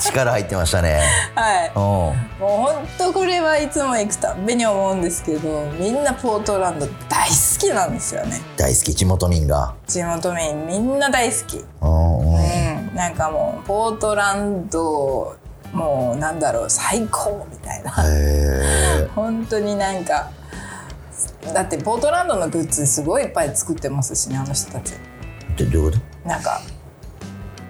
[0.00, 1.00] 力入ってましたね。
[1.34, 1.72] はい。
[1.74, 1.80] うん。
[1.80, 8.40] もう本当これはいつも行くたんびに思うんですけどみんなポートランド大好きなんですよね。
[8.56, 8.94] 大好き。
[8.94, 9.74] 地元民が。
[9.86, 10.66] 地元民。
[10.66, 11.64] みんな大好き。
[11.80, 15.36] うんなんかもうポートランド
[15.72, 17.90] もうなんだろう最高みたいな。
[19.14, 20.30] 本当になんか
[21.52, 24.94] だってポートランドのグッズすごいいっぱい作ってますしねあの人たち。
[25.56, 26.28] どどういうこと？
[26.28, 26.60] なんか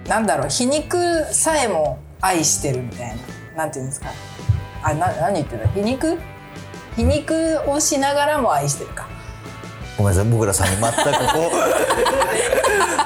[0.08, 3.16] なんだろう皮肉さえも愛してるみたい
[3.54, 3.64] な。
[3.64, 4.10] なんていうんですか？
[4.82, 6.18] あな何言ってた皮肉？
[6.96, 9.08] 皮肉をしながらも愛してるか
[9.96, 10.94] ごめんなさい僕らさんに全く
[11.32, 11.50] こ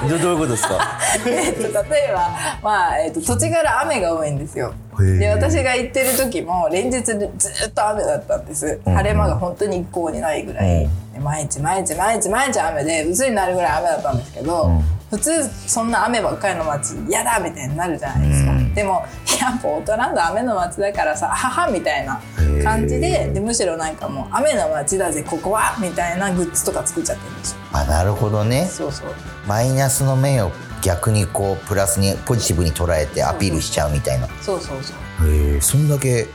[0.05, 0.09] う。
[0.09, 0.97] どどういうことですか？
[1.27, 2.29] えっと例えば、
[2.63, 4.73] まあえっと土地柄雨が多いんですよ。
[4.97, 8.93] で私が行ってる時も連日ずっと雨だったんです、うん。
[8.95, 11.13] 晴れ間が本当に一向にないぐらい、うん。
[11.13, 14.81] で毎日毎日毎日毎日雨で鬱になるぐらい雨だったんですけど、うん。
[15.09, 19.05] 普通そんな雨ばっかりの街嫌だみたいになるじゃないですか、うんでも
[19.37, 22.21] いやポートランド雨の街だからさははみたいな
[22.63, 27.57] 感じへでーでむしろなんかもう雨の街だぜここはみたいなグッズとか作っちゃってるんですよ。
[27.73, 28.65] あなるほどね。
[28.67, 29.07] そうそう。
[29.45, 30.51] マイナスの面を
[30.81, 34.29] 逆にこうプラスにポジティブに捉えてアピールしちゃうみたいな。
[34.41, 35.29] そうそうそう。
[35.29, 36.27] へえそんだけ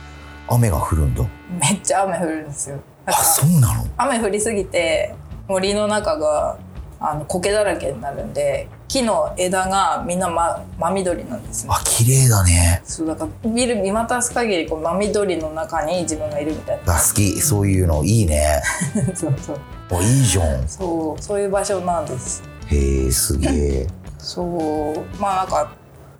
[0.47, 1.23] 雨が降るんだ。
[1.59, 2.77] めっちゃ雨降るんですよ。
[3.07, 3.85] だあそうなの？
[3.97, 5.15] 雨降りすぎて
[5.47, 6.59] 森の中が
[6.99, 11.73] あの苔だらけになるんで木の枝がみんな真真緑なんですね。
[11.73, 12.81] あ綺麗だね。
[12.85, 17.41] そうだから見る見渡す限りこう真緑の中に自分がいるみたいあ好き。
[17.41, 18.61] そういうのいいね。
[18.95, 19.59] な そうそう。
[19.91, 20.67] あいいじゃん。
[20.67, 22.41] そうそういう場所なんです。
[22.67, 23.87] へえすげえ。
[24.17, 25.21] そう。
[25.21, 25.71] まあなんか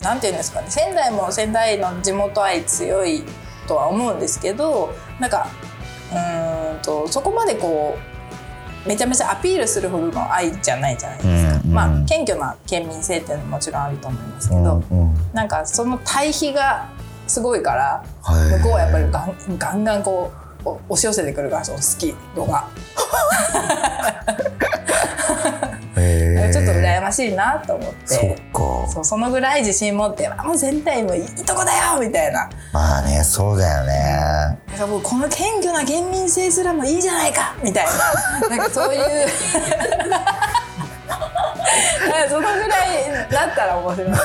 [0.02, 0.68] なんていうんですかね。
[0.70, 3.24] 仙台も仙台の地元愛強い
[3.68, 5.48] とは思うんですけどなんか
[6.12, 7.98] うーんとそこまでこ
[8.86, 11.70] うめちゃめちゃアピールするほどの愛じゃないじゃないですか、うん。
[11.70, 15.18] うんまあ謙虚な県民性っていうのももちろんあると思いますけうど、んうん。
[15.34, 16.90] なんかその対比が
[17.28, 20.32] すごいからはい向こうはやっぱりガンガンガンこ
[20.64, 22.68] うお押し寄せてくるからその好き度が、
[25.96, 28.46] へえ ちょっと羨ましいなと思って。
[28.88, 32.50] そそうそのぐらい自信持って「あもう全体もういいとこだよ!」みたいな。
[32.72, 34.58] まあねそうだよね。
[34.70, 37.86] なんかもうこの謙虚な県民性すらもいいじゃないかみたい
[38.42, 38.50] な。
[38.50, 39.02] なんかそういう
[42.30, 44.18] そのぐらいだったら面白い、は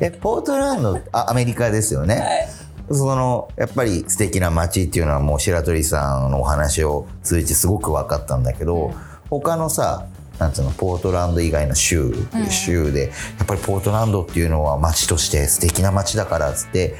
[0.00, 2.48] えポートランドあアメリカですよね、
[2.90, 8.92] い、そのやっぱり素敵な街っていうのはもう白鳥さんのお話を通じてすごく分かったんだけど、
[9.28, 10.06] 他のさ
[10.38, 12.14] なんつうのポートランド以外の州,、
[12.48, 16.94] 州でやっぱりポートランドっていうのは街として素敵な街だからっつって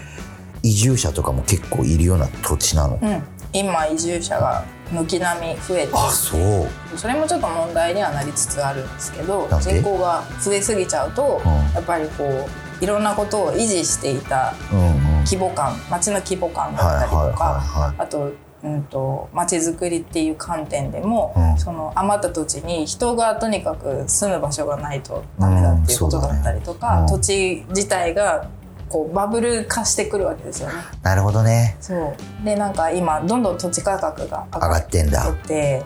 [0.62, 3.22] 移住者とかも結構いるような土地なの、うん、
[3.52, 6.98] 今移住者が軒並み増えてあそう。
[6.98, 11.52] それもちょっと問題にはなりつつあるんですけど人口が増えすぎちゃうと、うん。
[11.74, 15.24] やっぱりこういろんなことを維持していたうんうん。
[15.24, 18.32] 規模感街の規模感だったりとかはいあと,、
[18.64, 21.58] うん、と街づくりっていう観点でも、うん。
[21.58, 27.06] その余った土地に人がとにかく住む場所がないとダメだっていうことだったりとか、うん。
[27.06, 28.48] ねうん土地自体が
[28.90, 30.74] こうバブル化してくるわけですよね。
[31.02, 31.76] なるほどね。
[31.80, 32.44] そう。
[32.44, 35.30] でなんか今どんどん土地価格が上上がってんだ。
[35.30, 35.84] ってて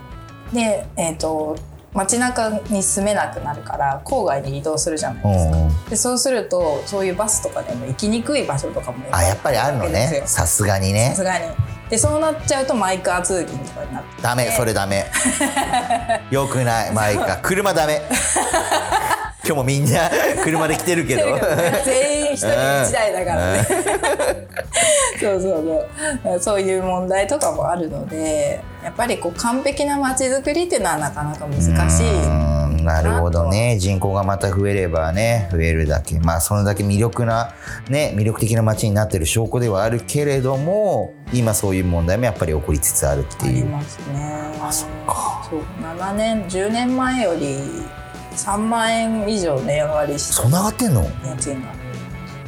[0.55, 1.57] で、えー、と
[1.92, 5.57] 街中に住めなくなるから郊外に移動するじゃないですか。
[5.57, 5.84] うんうん。
[5.90, 10.22] でそうするとそういうバスとかでも行きにくい場所とかもあやっぱりあるのね。
[10.24, 11.11] さすがにね。
[11.11, 11.44] さすがに。
[11.90, 14.22] でそうなっちゃうとマイカー通勤とかになって。
[14.22, 15.05] ダメそれダメ。
[16.30, 16.92] よくない。
[16.92, 18.00] マイカ車ダメ。
[19.46, 20.11] 今日もみんな
[20.42, 21.38] 車で来てるけど。
[21.84, 23.66] 全員一人一台だからね。
[25.20, 25.87] そうそう
[26.22, 26.41] そう。
[26.41, 31.61] そういう問題とかもあるのでやっぱりこう完璧な街づくりっていうのはなかなか難
[31.91, 33.78] しいうんなるほどね。
[33.78, 36.18] 人口がまた増えればね増えるだけ。
[36.18, 37.53] まあそれだけ魅力な
[37.89, 44.53] ね魅力的な街になってる証拠ではあるけれども今そういう問題もやっぱり起こりつつあるってありいうますね。
[44.61, 45.47] あそっか。
[45.49, 45.61] そう。
[45.82, 47.59] 7年10年前より
[48.37, 51.03] 3万円以上値上がりしてそんな上がってんの？
[51.03, 51.68] 家賃が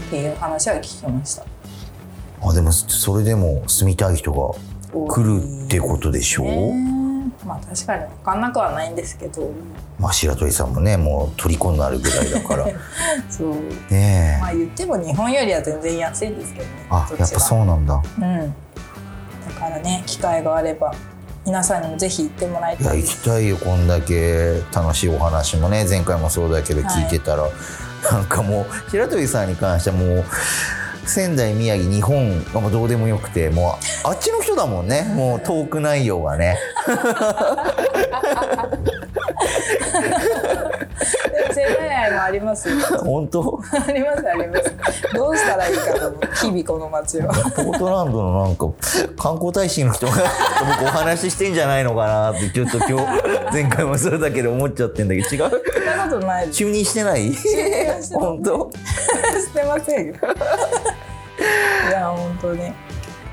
[0.07, 1.45] っていう話は聞きました。
[2.43, 4.55] あでもそれでも住みたい人が
[5.13, 6.45] 来るってことでしょ？
[6.45, 6.93] ね
[7.45, 9.51] まあ確かに分かんなくはないんですけど。
[9.99, 12.67] まあ白鳥さんもねもう虜になるぐらいだから。
[13.31, 13.51] そう。
[13.91, 14.41] ねえ。
[14.41, 17.95] まあ言っても日本よりは全然安いですけどねあやっぱそうなんだ。
[17.95, 18.39] ううん。
[18.39, 20.95] だからね機会があれば
[21.45, 23.17] 皆さんにもぜひ行ってもらいいやたいです。
[23.17, 27.49] 行きたいよこんだけ楽しいお話もね前回もそうだけど聞いてたら、
[28.11, 30.25] なんかもう白鳥さんに関してはもう
[31.05, 36.59] 仙台宮城日本はもうどうでもよくてもうあっちの人だもんねもうトーク内容がね
[42.27, 42.77] ありますよ。
[42.99, 43.61] 本当？
[43.73, 44.75] ありますあります。
[45.15, 47.23] どうしたらいいかと思う日々この街を。
[47.23, 48.67] ポートランドのなんか
[49.17, 55.45] 観光大使の人が僕お話ししてんじゃないのかなってちょっと今日 前回もそうだけど思っちゃってんだけど。
[55.45, 55.51] 違う？
[55.51, 57.31] そんなことない就任してない？
[57.31, 57.43] 任し
[58.11, 58.21] てない。
[58.21, 58.71] 本当？
[58.73, 60.15] してませんよ。
[61.89, 62.63] いや本当に。
[62.63, 62.73] や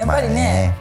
[0.06, 0.74] っぱりね,、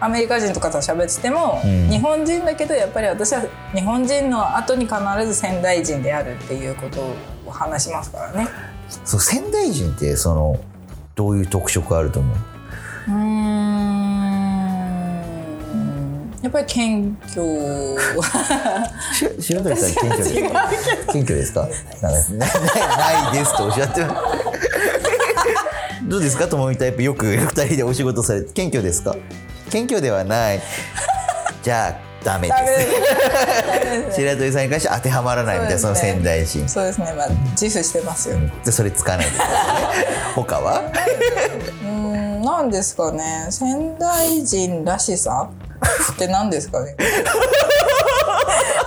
[0.00, 1.88] アメリカ人とかと喋ってても、うん。
[1.90, 3.42] 日本人だけどやっぱり私は
[3.74, 4.96] 日本人の後に必
[5.26, 7.14] ず仙台人であるっていうことを
[7.54, 8.48] 話しますからね。
[9.04, 10.58] そう仙台人ってその
[11.14, 12.36] どういう特色あると思う？
[13.08, 13.24] うーん。
[16.42, 17.42] やっぱり謙虚。
[19.40, 20.68] し白鳥さん謙虚ですか？
[21.12, 21.68] 謙虚ですか？
[22.02, 22.10] な
[23.32, 24.04] いですとおっしゃって
[26.06, 26.46] どうですか？
[26.46, 27.02] ともみタイプ。
[27.02, 29.16] よく二人でお仕事されて謙虚ですか？
[29.70, 30.60] 謙虚ではない。
[31.62, 31.94] じゃあ
[32.24, 32.54] ダメで
[34.10, 34.14] す。
[34.14, 34.20] す。
[34.20, 37.12] 白鳥さんに関して当てはまらないみたいなそ,、の仙台人そうですね。
[37.16, 39.26] まあ自負してますよ、でそれつかない。
[39.26, 40.80] でくださいね他は？
[40.80, 43.46] うーん何ですかね。
[43.50, 45.50] 仙台人らしさ？
[46.12, 46.96] って何ですかね？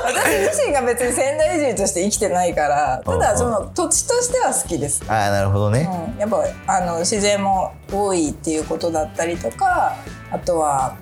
[0.07, 9.95] 私自身が別に仙台人として生きてないからただその土地としては好きです、ああなるほどね、うん、やっぱあの自然も多いっていうことだったりとか
[10.31, 10.95] あとは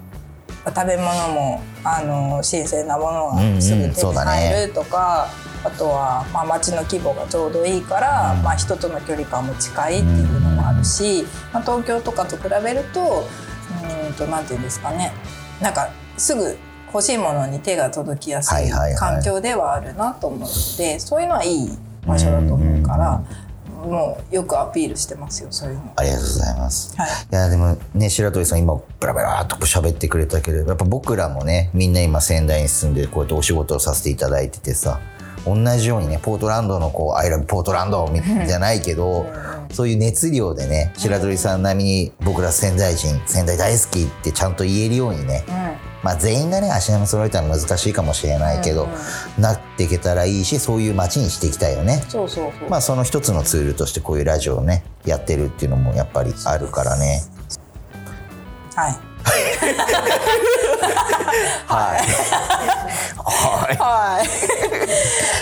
[0.74, 4.32] 食べ物もあの新鮮なものがすぐ手にうんうんそうだね。
[4.32, 5.28] 入るとか、
[5.64, 8.44] あとは、まあ、町の規模がちょうどいいから、うん。
[8.44, 15.12] まあ、人との距離感も近いっていうのもあるし、まあ、東京とかと比べるとうーんとなんていうんですかね。
[15.62, 16.58] なんかすぐ
[16.94, 20.46] 欲しいものに手が届きやすい環境ではあるなと思うの
[20.78, 21.70] でそういうのはいい
[22.08, 23.22] 場所だと思うから。
[23.86, 25.94] もうよくアピールしてますよそういうの。
[25.96, 27.08] ありがとうございますはい。
[27.10, 35.00] いやでもね白鳥さん今ブラブラーっと喋ってくれたけれどやっぱ僕らもねみんな今仙台に住んでこうやってお仕事をさせていただいててさ
[35.46, 39.28] 同じようにねポートランドのこう「アイラブポートランド」みじゃないけど
[39.72, 45.44] そういう熱量でね白鳥さん並みに僕ら仙台人仙台大好きってちゃんと言えるようにね、
[46.06, 48.88] まあ全員がね足並み揃えたら難しいかもしれないけど、
[49.40, 52.04] なっていけたらいいしそういう街にしていきたいよね。
[52.10, 52.70] そうそうそう。
[52.70, 57.24] まあその一つのツールとしてこういうラジオをねやってるっていうのもやっぱりあるからね。
[58.76, 58.96] はい。
[61.66, 62.00] はい。
[63.26, 63.78] はい。
[63.78, 64.28] はい。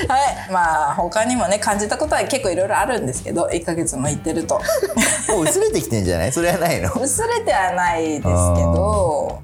[0.08, 0.52] はい。
[0.52, 4.62] まあ他にもね感じたことは結構いろいろあるんですけど、1ヶ月も行ってると
[5.28, 6.32] もう薄れてきてんじゃない？
[6.32, 6.90] それはないの？
[6.94, 9.42] 薄れてはないですけど、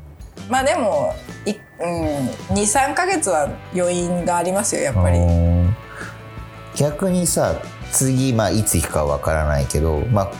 [0.49, 1.13] まあでも
[1.45, 2.27] いうん
[2.57, 5.17] 23ヶ月は余韻がありますよやっぱり。
[5.19, 5.75] うん。
[6.75, 7.55] 逆にさ
[7.91, 10.31] 次、まあ、いつ行くかわからないけど、まあ、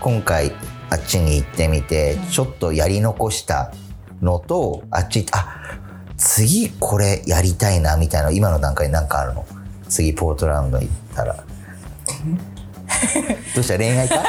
[0.00, 0.52] 今回
[0.90, 3.72] あっちに行ってみてちょっとやり残した
[4.20, 5.78] のとあっち行ってあ
[6.16, 9.44] 次これやりたいなみたいな今の段階に何かあるの？
[9.88, 11.34] 次ポートランド行ったら。
[13.54, 13.76] どうした？
[13.76, 14.22] 恋愛か？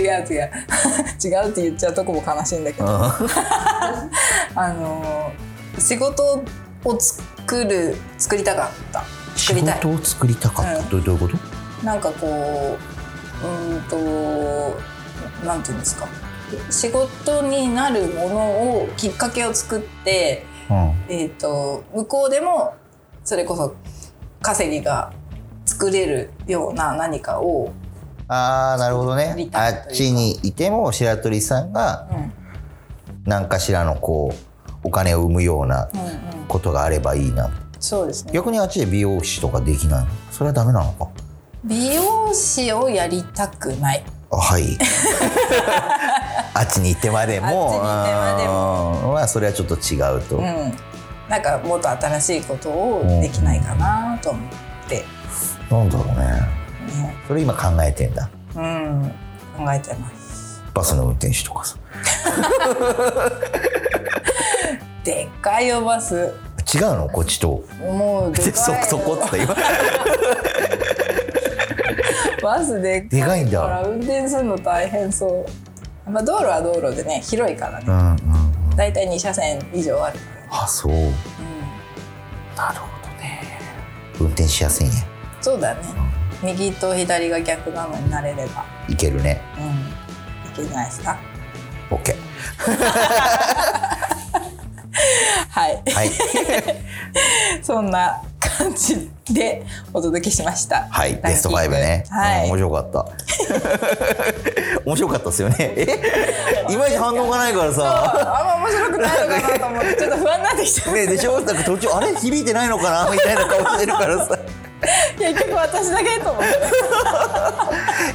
[0.00, 0.50] 違う違う。
[1.22, 5.32] 違うって言っちゃうとこも悲しいんだけど、あ の
[5.78, 6.42] 仕事
[6.84, 9.00] を作る作りたかった。
[9.36, 9.80] 作仕りたい。
[9.80, 10.88] 事を作りたかった、うん。
[10.90, 11.36] どういうこと？
[11.84, 12.26] なんかこ
[13.42, 16.06] ううーんとなんていうんですか。
[16.68, 18.36] 仕事になるもの
[18.82, 20.92] をきっかけを作って、うん。
[21.08, 22.74] えー、と向こうでも
[23.24, 23.74] それこそ
[24.42, 25.12] 稼ぎが
[25.64, 27.70] 作れるような何かを、
[28.32, 29.48] ああなるほどね。
[29.52, 32.32] あっちにいても白鳥さんがうん。
[33.24, 37.50] 何かしらのこうお金を生むようなうんうん、ことがあればいいな。
[37.78, 38.32] そうですね。
[38.32, 40.10] 逆にあっちで美容師とかできないの？
[40.30, 41.08] それはダメなのか？
[41.64, 44.04] 美容師をやりたくない。
[44.30, 44.78] あはい。
[46.54, 50.44] あっちに行ってまでもあっちに行ってまそれはちょっと違うと、うん。
[51.28, 55.04] なんかもっと新しいことをできないかなと思って、
[55.70, 56.59] なんだろうね
[56.90, 57.14] ね。
[57.26, 58.28] それ今考えてんだ。
[58.56, 59.12] うん、
[59.56, 60.62] 考えてます。
[60.74, 61.76] バスの運転手とかさ。
[65.04, 66.34] でっかいよバス。
[66.72, 67.08] 違うの？
[67.08, 67.64] こっちと。
[67.80, 68.84] もうでそかい。
[68.88, 69.56] そこって今
[72.42, 73.60] バスでっでかいんだ。
[73.60, 75.44] から運転するの大変そ
[76.06, 77.84] う、まあ、道路は道路でね広いからね。
[77.88, 78.10] うんうん
[78.70, 78.76] うん。
[78.76, 80.18] だいたい2車線以上ある
[80.50, 80.92] あそう。
[80.92, 81.10] うん、
[82.56, 83.42] なるほどね。
[84.20, 84.92] 運転しやすいね。
[85.40, 85.80] そうだね
[86.42, 88.64] 右と左が逆なのになれれば。
[88.88, 89.40] いけるね。
[89.58, 90.50] うん。
[90.50, 91.18] いけんじゃないですか
[91.90, 92.14] ？OK
[95.50, 95.82] はい。
[95.92, 96.10] はい。
[97.62, 100.88] そんな感じでお届けしました。
[100.90, 103.06] はいベスト5ね、はい、うん面白かった。
[104.84, 105.56] 面白かったですよね。
[105.76, 106.00] え？
[106.72, 107.82] いまいち反応がないからさ。
[108.38, 110.92] あんま面白くないのかなと思ってちょっと不安になってきた。
[110.92, 112.14] ねでしょなんか途中あれ？
[112.14, 113.10] 響いてないのかな？
[113.10, 114.38] みたいな顔してるからさ。
[115.18, 116.42] 結局私だけと思っ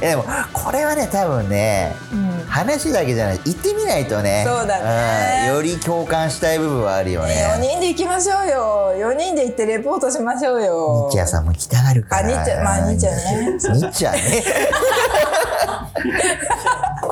[0.08, 4.44] でもこれはね多分ねうん話だけじゃない行ってみないとね。
[4.46, 5.48] そうだね。
[5.48, 5.56] うん。
[5.56, 7.46] より共感したい部分はあるよね。
[7.56, 8.94] 4人で行きましょうよ。
[9.12, 11.08] 4人で行ってレポートしましょうよ。
[11.08, 12.26] ニッチャさんも来たがるから。
[12.26, 13.46] あニッチャまあニッチャね。
[13.46, 14.20] ニッチャね。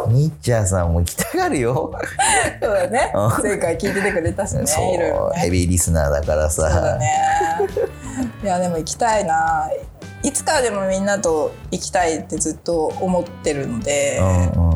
[0.08, 1.92] ニッチャさんも来たがるよ。
[2.62, 3.12] そうだね。
[3.14, 3.42] うん。
[3.42, 5.40] 前回聞いててくれたしねそういろいろね。
[5.40, 6.70] ヘビーリスナーだからさ。
[6.70, 7.10] そうだね。
[8.42, 9.68] いやでも行きたいな。
[10.22, 14.73] いつかでもみんなと行きたいってずっと思ってるので、うんうん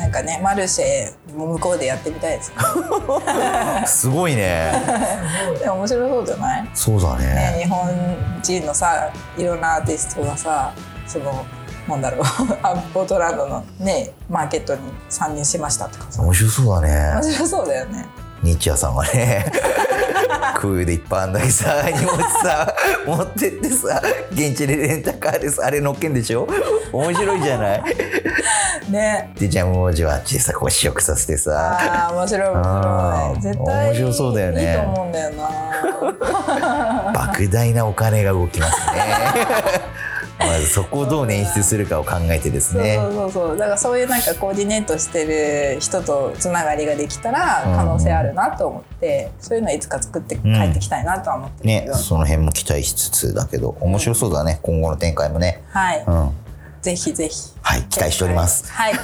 [0.00, 2.56] なんかねマルシェも向こうでやってみたいですね。
[3.86, 4.72] すごいね。
[5.60, 6.70] でも面白そうじゃない？
[6.74, 7.24] そうだね。
[7.26, 7.88] ね日本
[8.42, 10.72] 人のさいろんなアーティストがさ
[11.06, 11.44] その
[11.88, 12.24] なんだろう
[12.62, 16.22] アンポートランドのねマーケットに参入しましたとかさ。
[16.22, 17.12] 面白そうだね。
[17.20, 18.06] 面白そうだよね
[18.42, 19.50] ニッチャさんがね
[20.56, 22.74] 空輸でいっぱいあんだけさ荷物さ
[23.06, 24.00] 持ってってさ
[24.32, 26.46] 現地でレンタカーでさあれ乗っけんでしょ？
[26.92, 27.82] 面白いじゃない？
[28.90, 29.30] ね。
[29.38, 31.78] でジャム王子はあっちでさこう試食させてさ。
[31.80, 33.40] ああ面白い面白い。
[33.42, 34.70] 絶対面白そうだよね。
[34.70, 35.48] いいと思うんだよな。
[37.34, 39.02] 莫大なお金が動きますね
[40.40, 42.96] まずそこをどう捻出するかを考えてですね。
[42.96, 43.58] そうそうそう。
[43.58, 45.24] だからそういうなんかコーディネートして
[45.74, 55.62] る人とつながりができたらうん可能性あるなと思って、そういうのいつか作って帰ってきたいなとは思ってるけど、ねその辺も期待しつつだけど面白そうだね今後の展開もね。
[55.68, 56.30] はい、うん。
[56.82, 57.34] ぜひぜひ。
[57.62, 58.72] はい期待しております。
[58.72, 58.94] はい。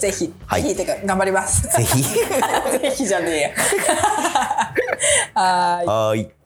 [0.00, 0.62] ぜひ、 はい。
[0.62, 1.62] ぜひてか頑張ります。
[1.62, 2.02] ぜひ。
[2.02, 3.50] ぜひじゃねえや。
[5.40, 5.86] はーい。
[5.86, 6.43] はーい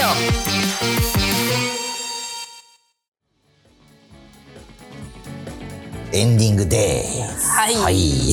[0.00, 0.10] ディ
[6.20, 7.46] エンディングです。
[7.50, 8.32] はい、はい。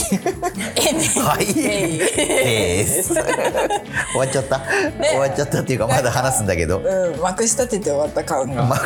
[1.19, 1.53] はい。
[1.53, 1.61] で
[2.15, 3.11] です。
[3.13, 3.21] 終
[4.15, 4.61] わっちゃった、
[5.01, 6.77] 終わっちゃったっていうかまだ話すんだけど。
[6.79, 8.77] うん、まくし立てて終わった感が、ま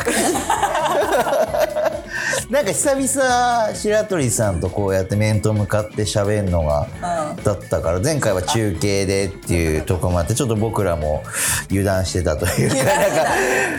[2.52, 6.86] なんか久々白鳥さんとこうやって面と向かって喋るのが
[7.32, 11.24] うんだったから前回は中継でっていうところもあってちょっと僕らも
[11.70, 12.94] 油断してたというかなんか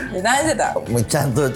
[0.09, 0.73] 油断してた。
[0.73, 1.49] もうちゃんと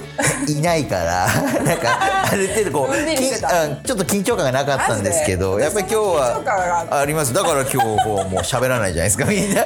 [0.48, 1.26] いないから
[1.66, 1.98] なんか
[2.32, 7.34] ある程度こうちょっと緊張感がなかったんですけどやっぱり今日はあります。
[7.34, 9.66] だから今日もう喋らないじゃないですかみんな。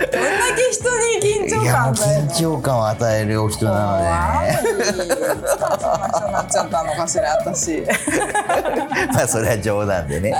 [0.00, 0.18] どんだ
[0.56, 2.30] け人に緊張感与えるの？
[2.30, 4.88] 緊張感を与えるお人なのでね。
[6.32, 7.82] なっちゃったのかしら私
[9.12, 10.32] まあそれは冗談でね。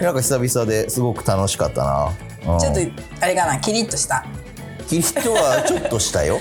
[0.00, 2.12] なんか久々ですごく楽しかったな。
[2.54, 2.80] うんちょっと
[3.20, 4.24] あれかなキリッとした
[4.86, 6.40] キリッとはちょっとしたよ。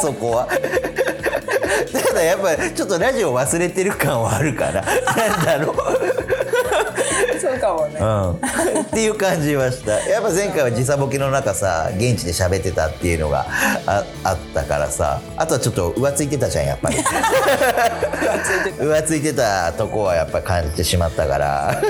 [0.00, 0.46] そこは。
[0.46, 4.84] ただやっぱちょっとラジオ忘れてる感はあるから。
[4.84, 5.76] なんだろう。
[7.40, 7.98] そうかもね。
[8.00, 8.30] うん、
[8.82, 9.92] っていう感じはした。
[10.08, 13.46] やっぱ前回は時差ボケの中さ現地で喋ってたっていうのが
[13.86, 15.20] ああったからさ。
[15.36, 16.96] あとはちょっと浮ついてたじゃんやっぱり。
[18.78, 21.80] 浮ついてたとこはやっぱ感じてしまったから。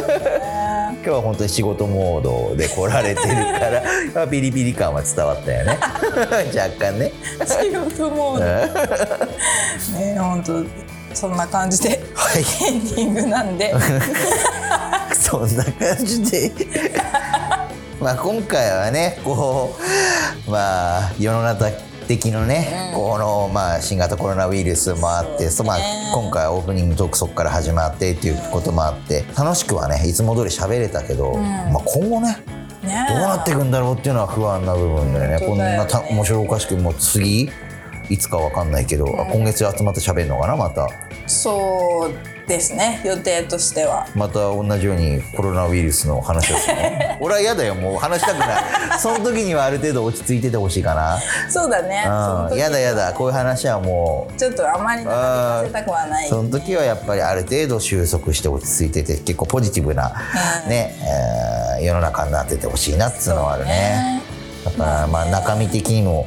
[1.05, 3.83] 今日は本当に仕事モードで来られてるから
[4.14, 5.79] まあビリビリ感は伝わったよね。
[6.57, 7.12] 若干ね。
[7.47, 8.70] 仕事もね
[10.18, 10.64] 本当
[11.14, 12.45] そんな感じではい。
[12.66, 13.75] エンディングなんで
[15.15, 16.53] そんな感じで。
[18.01, 19.77] まあ今回はねこ
[20.47, 21.71] うまあ世の中
[22.07, 25.79] 的のね、このまあ新型コロナウイルスもあってそ、まあ、
[26.12, 32.37] 今回はオープニングトークそこから始まってっていうこともあって楽しくはねいつも通り喋れたけど、まあ今後ね
[32.83, 33.07] ね。
[33.09, 35.47] どうなっていくんだろうっていうのは不安な部分だよね。
[35.47, 37.49] こんなた面白おかしくもう次
[38.11, 40.87] いつかわかんないけど、あ今月集まって喋るのかなまた。
[41.27, 44.07] そうですね予定としては。
[44.15, 46.83] また同じようにコロナウイルスの話をするの
[47.21, 48.99] 俺は嫌だよもう話したくない。
[48.99, 51.19] その時にはある程度落ち着いててほしいかな
[51.49, 52.03] そうだね。
[52.05, 54.39] その時うん嫌だ嫌だこういう話はもう。
[54.39, 56.29] ちょっとあまり長くさせたくはない。
[56.29, 60.13] その時はやっぱりある程度収束して落ち着いてて結構ポジティブな、
[60.67, 64.23] ねえー世の中になっててほしいなっつうのはあるね。
[64.65, 66.27] だからまあ中身的にも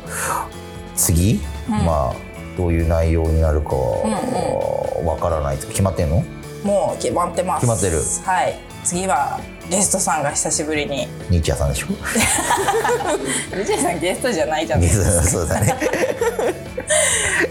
[0.96, 2.27] 次、まあ
[2.58, 6.24] どういう内容になるかわからない決まってんの？
[6.64, 7.62] もう決まってます。
[7.62, 8.02] 決まってる。
[8.26, 8.60] はい。
[8.84, 9.40] 次は
[9.70, 11.08] ゲストさんが久しぶりに。
[11.30, 11.88] ニーチャーさんでしょ？
[13.56, 14.82] ルジェさんゲストじゃないじゃん。
[14.84, 15.76] そうだね。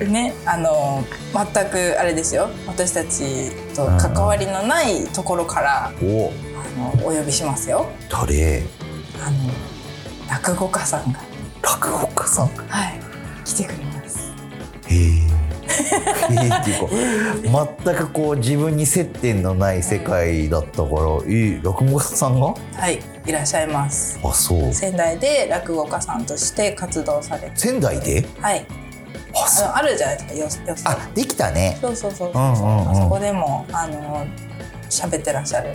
[0.08, 2.48] ねあの全くあれですよ。
[2.66, 6.32] 私たちと関わりのないところから、お。
[6.58, 7.86] あのお呼びしますよ。
[8.10, 8.62] 誰？
[9.24, 9.36] あの
[10.28, 11.20] 落語家さんが。
[11.62, 12.48] 落語家さん？
[12.68, 13.00] はい。
[13.44, 13.76] 来てくれ
[14.88, 14.98] へえ
[16.30, 22.46] えーっていうか全くこう自分に接点のない世界だったから、えー落語家さんが？
[22.46, 24.18] はいいらっしゃいます。
[24.22, 24.72] あそう。
[24.72, 27.52] 仙台で落語家さんとして活動されて。
[27.56, 28.24] 仙台で？
[28.40, 28.64] はい。
[29.34, 31.76] あのあるじゃないですかよよそあできたね。
[31.80, 32.44] そうそうそうそう,、う。
[32.44, 34.26] んうんうんあそこでもあの
[34.88, 35.72] 喋ってらっしゃる。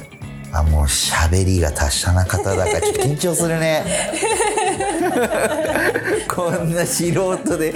[0.53, 3.85] あもう喋りが達者な方だからちょっと緊張するね
[6.33, 7.71] こんな素人で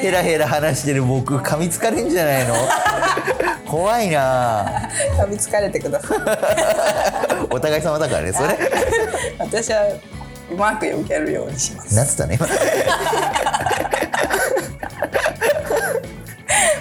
[0.00, 2.54] ヘラヘラ話してる僕噛みつかれんじゃないの？
[3.66, 4.88] 怖いな。
[5.18, 6.18] 噛みつかれてください。
[7.50, 8.56] お互い様だからねそれ。
[9.38, 9.82] 私は
[10.50, 11.94] うまく避けるようにします。
[11.96, 12.46] なんつったね今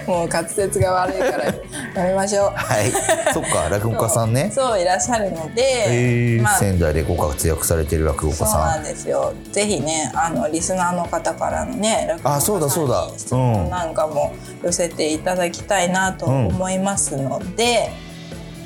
[0.08, 1.46] もう滑舌が悪いから
[1.96, 2.52] やめましょう。
[2.56, 2.92] はい。
[3.34, 4.52] そっか 落語家さんね。
[4.54, 9.34] そういらっしゃるので、まあ仙台でご活躍されてる落語家さそうなんんですよ。
[9.52, 13.02] ぜひね、あのリスナーの方からのね、落語家あそうだそうだ。
[13.02, 14.34] さんに質問なんかも
[14.64, 17.92] 寄せていただきたいなと思いますので、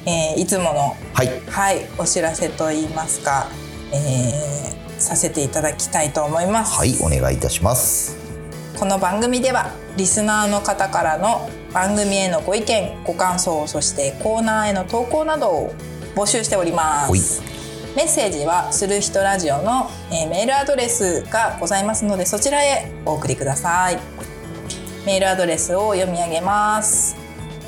[0.06, 1.32] えーいつものはい。
[1.50, 3.48] はいお知らせといいますか、
[3.92, 6.76] えーさせていただきたいと思います。
[6.76, 8.27] はいお願いいたします
[8.78, 15.74] この番組ではリスナーの方からの番組へのご意見ご感想そしてコーナーへの投稿などを
[16.14, 17.42] 募集しております。
[17.96, 23.98] メッセージはする人ラジオの、えーメールアドレスがございますのでそちらへお送りください。
[25.08, 27.18] メールアドレスを読み上げます。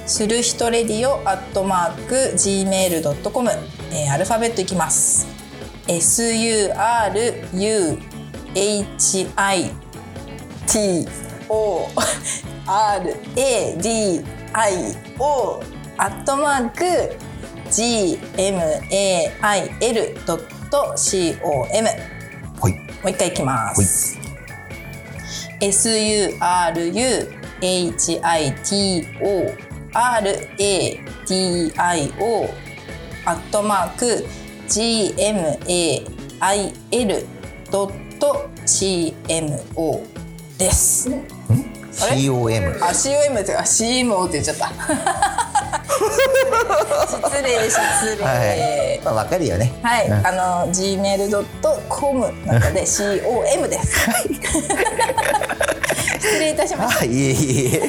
[0.05, 3.49] する人レディオアットマーク gmail.com、
[3.91, 5.27] えーアルファベットいきます。
[5.87, 6.69] SURUHI
[10.69, 11.07] T
[11.49, 11.89] O
[12.67, 14.73] R A D I
[15.17, 15.63] O
[15.97, 17.17] アットマーク
[17.71, 18.59] G M
[18.91, 21.89] A I L ドット C O M
[22.57, 24.19] もはい、う一回いきます。
[25.59, 26.93] S U R U
[27.61, 29.51] H I T O
[29.91, 32.47] R A D I O
[33.25, 34.23] アットマーク
[34.67, 35.15] G
[40.59, 41.09] です。
[41.09, 41.23] COM
[42.83, 44.69] あ COM っていうか CMO って言っちゃった。
[47.07, 47.79] 失礼失
[48.17, 48.23] 礼。
[48.23, 48.35] は
[48.95, 50.31] い、まあ、わかるよねはい、うんあ
[50.65, 53.97] の gmail.com なので COM です。
[56.19, 57.01] 失礼いたしました。
[57.01, 57.81] あいえいえ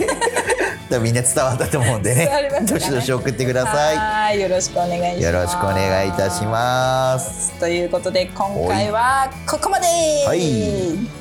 [1.01, 2.29] みんな伝わったと思うんでね
[2.63, 5.19] どしどし送ってくださはい、よろしくお願いします。
[5.19, 9.87] いよろしくお願いいたしますということで今回はここまで。
[10.27, 11.20] はい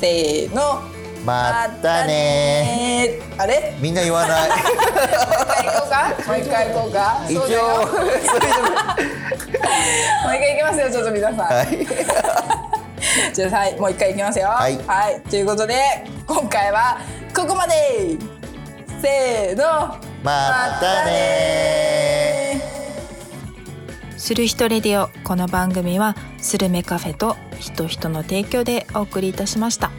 [0.00, 0.82] せーの。
[1.24, 3.74] またねあれ？
[3.80, 6.14] みんな言わないもう一回行こうか？
[6.26, 7.20] もう一回行こうか。
[7.28, 7.44] 一応も
[10.30, 11.38] う一回行きますよちょっと皆さん。
[11.38, 11.86] はい
[13.34, 14.48] じゃあはいもう一回いきますよ。
[14.48, 14.78] はい
[15.28, 15.74] ということで
[16.26, 16.98] 今回は
[17.34, 18.16] ここまで。
[19.02, 19.96] せーの。
[20.24, 22.47] またね
[24.18, 25.10] する人レディオ。
[25.22, 29.92] この番組はスルメカフェと人人の提供でお送りいたしました。